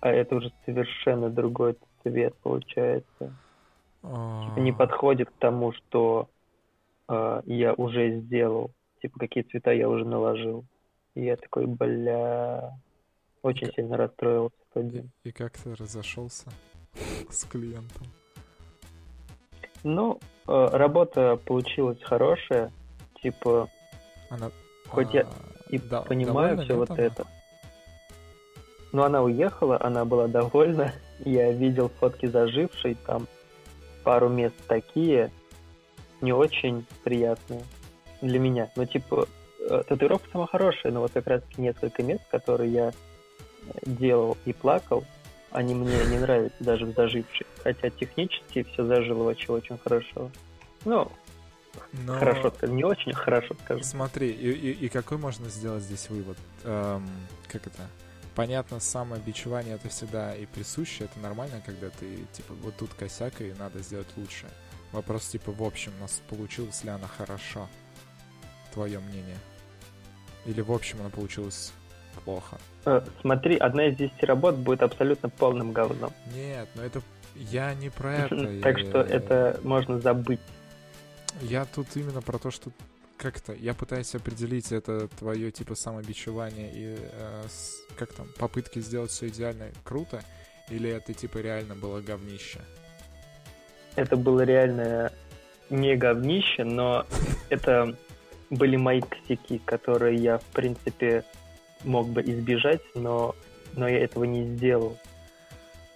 [0.00, 3.34] а это уже совершенно другой цвет получается.
[4.02, 6.28] Типа не подходит к тому, что
[7.08, 8.70] э, я уже сделал.
[9.02, 10.64] Типа какие цвета я уже наложил.
[11.14, 12.72] И я такой, бля,
[13.42, 15.10] очень Ка- сильно расстроился в тот И, день.
[15.24, 16.50] и как ты разошелся
[17.30, 18.06] с клиентом?
[19.82, 22.70] Ну, э, работа получилась хорошая.
[23.22, 23.68] Типа,
[24.30, 24.50] Она...
[24.88, 25.26] Хоть я а,
[25.68, 27.00] и да- понимаю все вот она?
[27.02, 27.26] это.
[28.92, 30.92] Но она уехала, она была довольна.
[31.24, 33.26] Я видел фотки зажившей, там
[34.02, 35.30] пару мест такие,
[36.20, 37.62] не очень приятные
[38.20, 38.70] для меня.
[38.76, 39.26] Ну, типа,
[39.60, 42.92] э, татуировка сама хорошая, но вот как раз несколько мест, которые я э,
[43.84, 45.04] делал и плакал,
[45.50, 47.46] они мне не нравятся даже в зажившей.
[47.62, 50.30] Хотя технически все зажило вообще очень хорошо.
[50.84, 51.10] Ну,
[52.06, 52.14] Но...
[52.18, 53.82] хорошо не очень хорошо скажу.
[53.82, 56.38] Смотри, и, и- и какой можно сделать здесь вывод?
[56.64, 57.08] Эм,
[57.48, 57.88] как это?
[58.34, 63.52] Понятно, самобичевание это всегда и присуще, это нормально, когда ты, типа, вот тут косяк, и
[63.58, 64.46] надо сделать лучше.
[64.92, 67.68] Вопрос, типа, в общем, у нас получилась ли она хорошо?
[68.72, 69.36] Твое мнение?
[70.46, 71.72] Или в общем она получилась
[72.24, 72.58] плохо?
[72.84, 76.12] Э, Смотри, одна из десяти работ будет абсолютно полным говном.
[76.34, 77.02] Нет, но это...
[77.34, 78.60] Я не про это.
[78.60, 80.40] Так что это можно забыть.
[81.42, 82.70] Я тут именно про то, что
[83.20, 89.10] как-то я пытаюсь определить это твое типа самобичевание и э, с- как там попытки сделать
[89.10, 90.22] все идеально круто
[90.70, 92.60] или это типа реально было говнище.
[93.96, 95.12] Это было реально
[95.68, 97.06] не говнище, но
[97.50, 97.96] это
[98.48, 101.24] были мои косяки, которые я, в принципе,
[101.84, 103.34] мог бы избежать, но,
[103.74, 104.96] но я этого не сделал.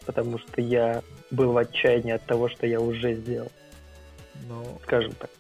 [0.07, 3.51] потому что я был в отчаянии от того, что я уже сделал.
[4.49, 5.31] Ну, Скажем так.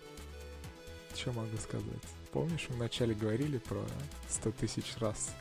[1.16, 1.86] Что могу сказать?
[2.32, 3.84] Помнишь, мы вначале говорили про
[4.28, 5.34] 100 тысяч раз?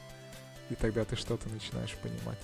[0.70, 2.40] И тогда ты что-то начинаешь понимать.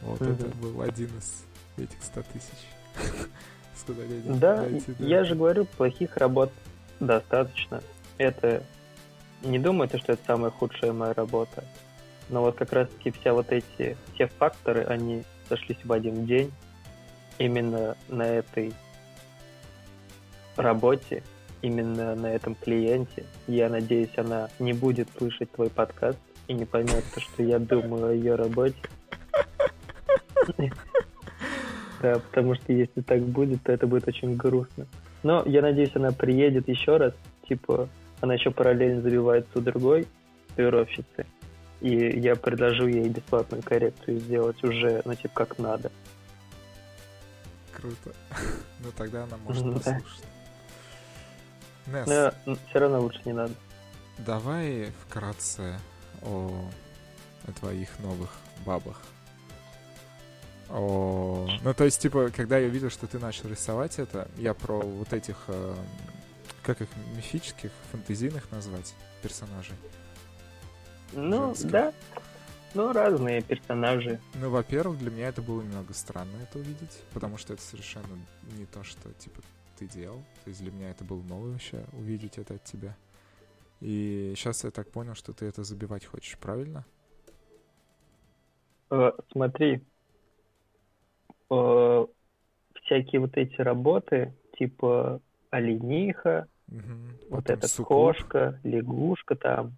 [0.00, 1.44] Вот это был один из
[1.76, 2.58] этих 100 тысяч.
[4.26, 4.64] Да,
[5.00, 6.52] я же говорю, плохих работ
[7.00, 7.82] достаточно.
[8.16, 8.62] Это
[9.42, 11.64] не думайте, что это самая худшая моя работа.
[12.28, 16.52] Но вот как раз таки вся вот эти, все факторы, они сошлись в один день.
[17.38, 18.72] Именно на этой
[20.56, 21.22] работе,
[21.62, 23.24] именно на этом клиенте.
[23.46, 28.08] Я надеюсь, она не будет слышать твой подкаст и не поймет то, что я думаю
[28.08, 28.76] о ее работе.
[32.00, 34.86] Да, потому что если так будет, то это будет очень грустно.
[35.22, 37.14] Но я надеюсь, она приедет еще раз.
[37.48, 37.88] Типа,
[38.20, 40.08] она еще параллельно забивается у другой
[40.48, 41.26] татуировщицы.
[41.80, 45.90] И я предложу ей бесплатную коррекцию сделать уже, ну, типа, как надо.
[47.72, 48.12] Круто.
[48.84, 49.72] Ну тогда она может да.
[49.74, 50.24] послушать.
[51.86, 53.54] Несс, Но все равно лучше не надо.
[54.18, 55.78] давай вкратце
[56.22, 56.64] о,
[57.46, 58.30] о твоих новых
[58.64, 59.00] бабах.
[60.70, 61.46] О...
[61.62, 65.12] Ну, то есть, типа, когда я видел, что ты начал рисовать это, я про вот
[65.12, 65.74] этих, э,
[66.62, 69.74] как их, мифических, фэнтезийных назвать персонажей.
[71.12, 71.70] Ну, Женских.
[71.70, 71.92] да.
[72.74, 74.18] Ну, разные персонажи.
[74.34, 78.06] Ну, во-первых, для меня это было немного странно это увидеть, потому что это совершенно
[78.56, 79.42] не то, что, типа,
[79.82, 80.18] ты делал.
[80.44, 82.94] То есть для меня это было новое вообще, увидеть это от тебя.
[83.80, 86.84] И сейчас я так понял, что ты это забивать хочешь, правильно?
[88.90, 89.82] Э, смотри,
[91.50, 92.06] э,
[92.82, 95.20] всякие вот эти работы, типа
[95.50, 97.18] олениха, Мгм.
[97.28, 97.88] вот эта суккуб.
[97.96, 99.76] кошка, лягушка там,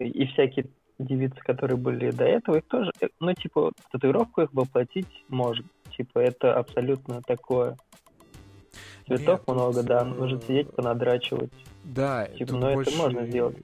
[0.00, 0.66] и, всякие
[0.98, 5.68] девицы, которые были до этого, их тоже, э, ну, типа, татуировку их воплотить можно.
[5.96, 7.76] Типа, это абсолютно такое.
[9.06, 11.50] Цветов Нет, тут, много, да, э, нужно сидеть, понадрачивать.
[11.84, 13.56] Да, Типа, но это больше можно сделать.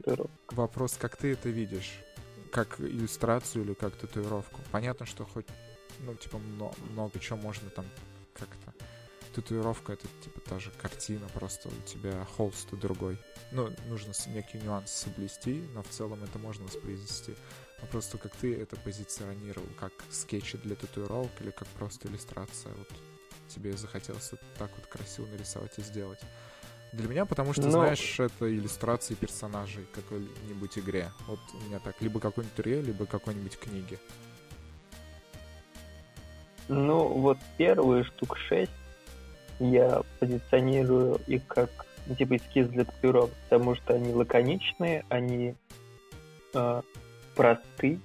[0.50, 1.92] Вопрос, как ты это видишь?
[2.50, 4.60] Как иллюстрацию или как татуировку?
[4.70, 5.46] Понятно, что хоть,
[6.00, 7.84] ну, типа, мно- много чего можно там
[8.32, 8.72] как-то...
[9.34, 13.18] Татуировка— это, типа, та же картина, просто у тебя холст другой.
[13.50, 17.34] Ну, нужно некий нюанс соблюсти, но в целом это можно воспроизвести.
[17.82, 22.88] А просто как ты это позиционировал, как скетчи для татуировок или как просто иллюстрация, вот
[23.54, 26.20] тебе захотелось так вот красиво нарисовать и сделать.
[26.92, 31.10] Для меня, потому что, Ну- знаешь, это иллюстрации персонажей какой-нибудь игре.
[31.26, 33.98] Вот у меня так, либо какой-нибудь туре, либо какой-нибудь книги.
[36.68, 38.70] Ну, вот первые штук шесть
[39.58, 41.70] я позиционирую их как
[42.06, 45.54] ну, типа эскиз для татуировок, потому что они лаконичные, они
[46.54, 46.82] э,
[47.34, 47.98] просты,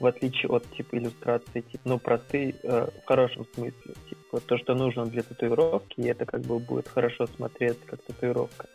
[0.00, 3.94] в отличие от типа иллюстрации, типа, ну, просты э, в хорошем смысле.
[4.08, 8.68] Типа, то, что нужно для татуировки, и это как бы будет хорошо смотреться как татуировка.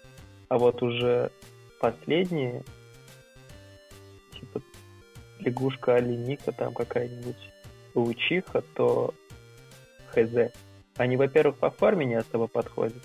[0.48, 1.32] А вот уже
[1.80, 2.64] последние,
[4.34, 4.62] типа
[5.40, 7.52] лягушка, оленика, там какая-нибудь
[7.94, 9.14] паучиха, то
[10.08, 10.52] хз.
[10.98, 13.04] Они, во-первых, по форме не особо подходят.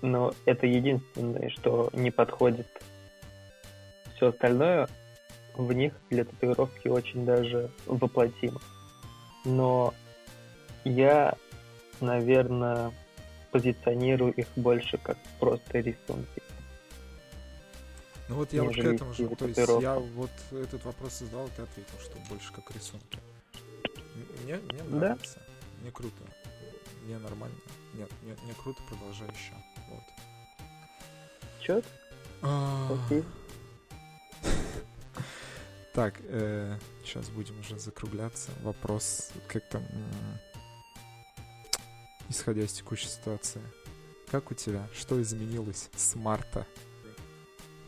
[0.00, 2.66] Но это единственное, что не подходит.
[4.16, 4.88] Все остальное
[5.56, 8.60] в них для татуировки очень даже воплотимо.
[9.44, 9.94] Но
[10.84, 11.34] я,
[12.00, 12.92] наверное,
[13.50, 16.42] позиционирую их больше как просто рисунки.
[18.28, 21.50] Ну вот я вот к этому же, то есть я вот этот вопрос задал, и
[21.50, 23.18] ты ответил, что больше как рисунки.
[24.44, 24.96] Мне, мне Да.
[24.96, 25.38] нравится.
[25.82, 26.22] Мне круто.
[27.04, 27.56] Мне нормально.
[27.94, 29.52] Нет, мне, мне круто, продолжай еще.
[29.90, 30.02] Вот.
[31.60, 31.82] Чё?
[32.42, 33.24] А, Окей.
[35.92, 36.18] Так,
[37.04, 38.50] сейчас будем уже закругляться.
[38.62, 39.78] Вопрос как-то...
[39.78, 40.38] м,
[42.30, 43.60] Исходя из текущей ситуации.
[44.30, 44.88] Как у тебя?
[44.94, 46.66] Что изменилось с марта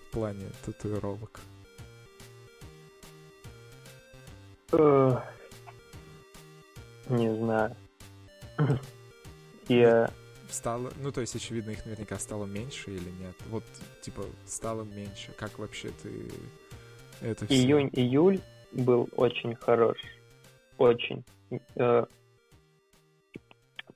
[0.09, 1.41] в плане татуировок?
[4.73, 5.17] Э,
[7.09, 7.75] Не знаю.
[9.69, 10.13] Я
[10.51, 13.35] Стало, ну то есть очевидно их наверняка стало меньше или нет?
[13.49, 13.65] Вот
[14.03, 15.33] типа стало меньше.
[15.39, 16.31] Как вообще ты
[17.21, 18.41] это всё- Июнь-июль
[18.73, 19.99] был очень хорош.
[20.79, 21.25] Очень.
[21.77, 22.07] Э,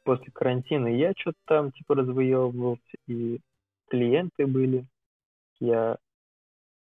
[0.04, 3.40] После карантина я что-то там типа развыебывался, и
[3.90, 4.86] клиенты были.
[5.60, 5.98] Я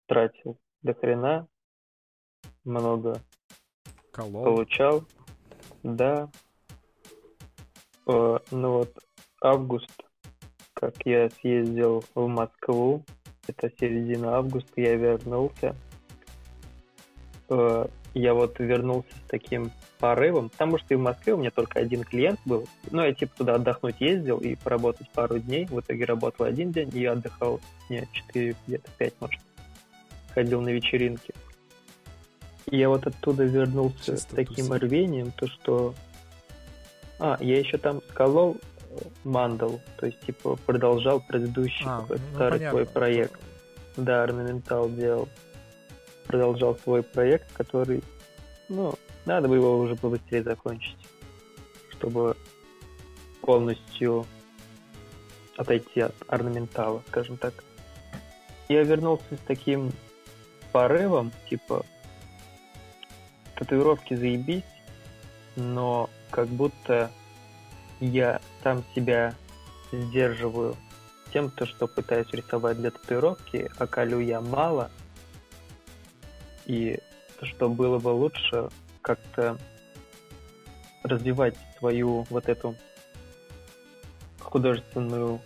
[0.07, 1.47] тратил до хрена,
[2.65, 3.19] много
[4.13, 4.45] колол?
[4.45, 5.05] получал.
[5.83, 6.29] Да.
[8.07, 8.99] Э, Ну вот
[9.41, 9.91] август,
[10.75, 13.05] как я съездил в Москву,
[13.47, 15.75] это середина августа, я вернулся.
[17.49, 21.81] Э, я вот вернулся с таким порывом, потому что и в Москве у меня только
[21.81, 22.69] один клиент был.
[22.91, 25.67] Ну, я типа туда отдохнуть ездил и поработать пару дней.
[25.67, 29.41] В итоге работал один день, и отдыхал, нет, 4, где-то 5, может.
[30.33, 31.35] Ходил на вечеринки.
[32.67, 34.79] И я вот оттуда вернулся Чисто с таким туса.
[34.79, 35.95] рвением, то что...
[37.19, 38.57] А, я еще там сколол
[38.91, 42.71] э, мандал, то есть, типа, продолжал предыдущий А, ну, старый понятно.
[42.71, 43.41] свой проект.
[43.97, 45.29] Да, орнаментал делал.
[46.27, 48.03] Продолжал свой проект, который,
[48.69, 48.95] ну,
[49.27, 50.97] надо бы его уже побыстрее закончить,
[51.91, 52.37] чтобы
[53.41, 54.27] полностью
[55.57, 57.55] отойти от орнаментала, скажем так.
[58.69, 59.93] Я вернулся с таким
[60.73, 61.85] порывом, типа,
[63.57, 64.65] татуировки заебись,
[65.57, 67.11] но как будто
[68.01, 69.35] я сам себя
[69.93, 70.77] сдерживаю
[71.33, 74.91] тем, то, что пытаюсь рисовать для татуировки, а колю я мало,
[76.67, 76.99] и
[77.39, 78.69] то, что было бы лучше
[79.03, 79.59] как-то
[81.03, 82.75] развивать свою вот эту
[84.41, 85.41] художественную,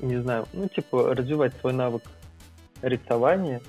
[0.00, 2.02] не знаю, ну, типа, развивать свой навык
[2.82, 3.60] рисования,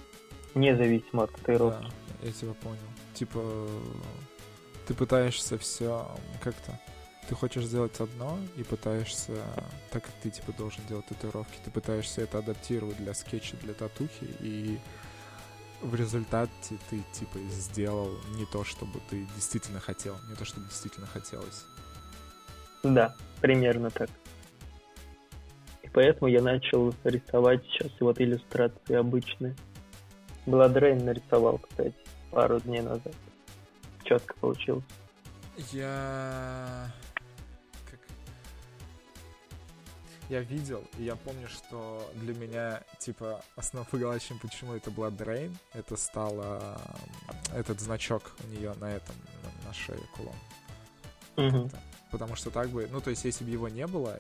[0.55, 1.91] независимо от татуировки.
[2.21, 2.77] Да, я тебя понял.
[3.13, 3.67] Типа,
[4.87, 6.07] ты пытаешься все
[6.41, 6.79] как-то...
[7.27, 9.43] Ты хочешь сделать одно и пытаешься,
[9.91, 14.25] так как ты типа должен делать татуировки, ты пытаешься это адаптировать для скетча, для татухи,
[14.39, 14.79] и
[15.81, 21.07] в результате ты типа сделал не то, чтобы ты действительно хотел, не то, что действительно
[21.07, 21.65] хотелось.
[22.83, 24.09] Да, примерно так.
[25.83, 29.55] И поэтому я начал рисовать сейчас вот иллюстрации обычные.
[30.45, 31.95] Бладрейн нарисовал, кстати,
[32.31, 33.13] пару дней назад.
[34.03, 34.83] Четко получилось.
[35.71, 36.91] Я...
[40.29, 45.97] Я видел, и я помню, что для меня, типа, основополагающим, почему это Blood Rain, это
[45.97, 46.79] стало
[47.27, 49.15] м, этот значок у нее на этом,
[49.65, 50.35] на, шее кулон.
[51.35, 51.79] Как-то.
[52.11, 54.19] Потому что так бы, ну, то есть, если бы его не было,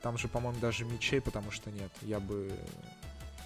[0.00, 2.50] там же, по-моему, даже мечей, потому что нет, я бы...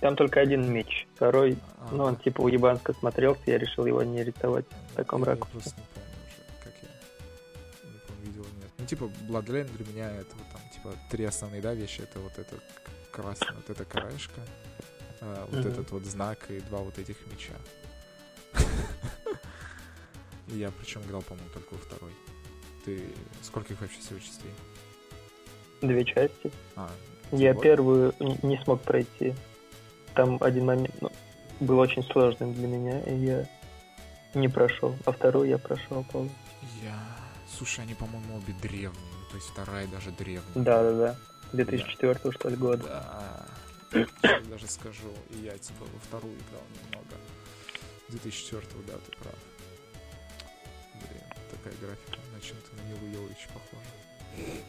[0.00, 1.08] Там только один меч.
[1.16, 4.64] Второй, а, ну, он типа уебанско смотрелся, я решил его не рисовать.
[4.92, 5.50] в таком ракурсе.
[5.54, 7.90] Я просто не помню уже, как я...
[7.90, 8.70] Не помню, видел нет.
[8.78, 10.49] Ну, типа, Bloodline для меня это вот
[10.82, 12.00] типа, три основные, да, вещи.
[12.02, 14.40] Это вот это к- красная, вот эта краешка,
[15.20, 15.68] а, вот Мгм.
[15.72, 17.54] этот вот знак и два вот этих меча.
[20.48, 22.12] И я причем играл, по-моему, только во второй.
[22.84, 23.04] Ты...
[23.42, 24.50] Сколько их вообще всего частей?
[25.80, 26.50] Две части.
[26.76, 26.90] А,
[27.30, 27.62] Я вот.
[27.62, 29.34] первую н- не смог пройти.
[30.14, 31.12] Там один момент ну,
[31.60, 33.48] был очень сложным для меня, и я
[34.34, 34.96] не прошел.
[35.04, 36.38] А вторую я прошел полностью.
[36.82, 36.98] Я...
[37.56, 39.19] Слушай, они, по-моему, обе древние.
[39.30, 40.42] То есть вторая даже древняя.
[40.54, 41.16] Да-да-да.
[41.52, 42.84] 2004 что ли года.
[42.84, 43.46] Да.
[44.22, 45.12] Сейчас даже скажу.
[45.30, 47.16] И я типа во вторую играл немного.
[48.08, 49.34] 2004 да, ты прав.
[50.94, 54.60] Блин, такая графика на чем-то на Милу Йович похожа.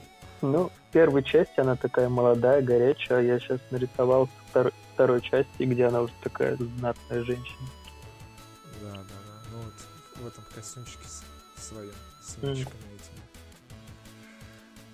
[0.42, 5.22] Ну, в первой части она такая молодая, горячая, а я сейчас нарисовал со втор- второй
[5.22, 7.68] части, где она уже такая знатная женщина.
[8.82, 9.50] Да, да, да.
[9.52, 9.74] Ну вот
[10.24, 11.24] в этом костюмчике с-
[11.70, 11.94] своим,
[12.24, 13.21] с мячиками этими.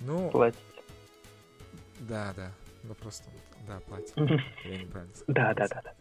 [0.07, 0.61] Ну, Платье.
[1.99, 2.51] да, да.
[2.83, 3.29] Ну просто,
[3.67, 4.13] да, платье.
[4.63, 5.35] Я неправильно сказал.
[5.35, 5.93] Да-да-да.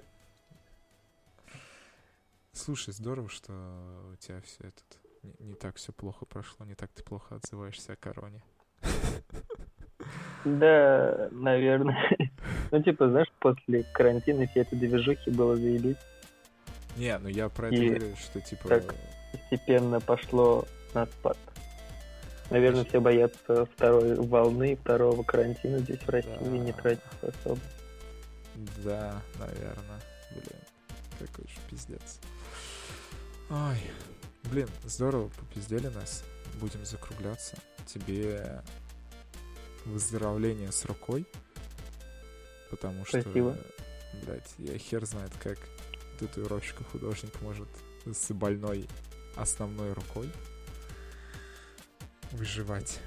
[2.53, 3.53] Слушай, здорово, что
[4.13, 4.85] у тебя все этот
[5.25, 8.41] не, не так все плохо прошло, не так ты плохо отзываешься о короне.
[10.45, 11.99] Да, наверное.
[12.73, 15.97] Ну, типа, знаешь, после карантина все этой движухи было заебись.
[16.97, 18.69] Не, ну я про это говорю, что типа.
[18.69, 18.95] так.
[19.33, 21.39] Постепенно пошло на спад.
[22.51, 26.79] Наверное, все боятся второй волны, второго карантина здесь в России и не Да.
[26.79, 27.61] тратятся особо.
[28.85, 30.01] Да, наверное.
[30.31, 30.61] Блин,
[31.19, 32.21] какой же пиздец.
[33.51, 33.79] Ой,
[34.45, 36.25] блин, здорово попиздели нас.
[36.61, 37.57] Будем закругляться.
[37.87, 38.63] Тебе
[39.85, 41.27] выздоровление с рукой.
[42.71, 43.57] Потому что, Спасибо.
[44.25, 45.59] блядь, я хер знает, как
[46.19, 47.69] татуировщик и художник может
[48.07, 48.89] с больной
[49.37, 50.31] основной рукой
[52.33, 52.99] выживать.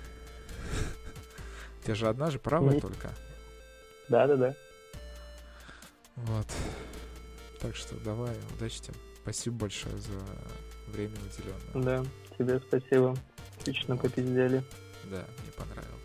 [1.82, 3.10] У тебя же одна же правая только.
[4.10, 4.56] Да-да-да.
[6.16, 6.48] Вот.
[7.60, 8.96] Так что давай, удачи тебе.
[9.22, 12.04] Спасибо большое за время уделенное.
[12.04, 12.06] Да,
[12.38, 13.16] тебе спасибо.
[13.60, 14.04] Отлично Вот.
[14.04, 14.64] попиздели.
[15.06, 15.99] Да, мне понравилось.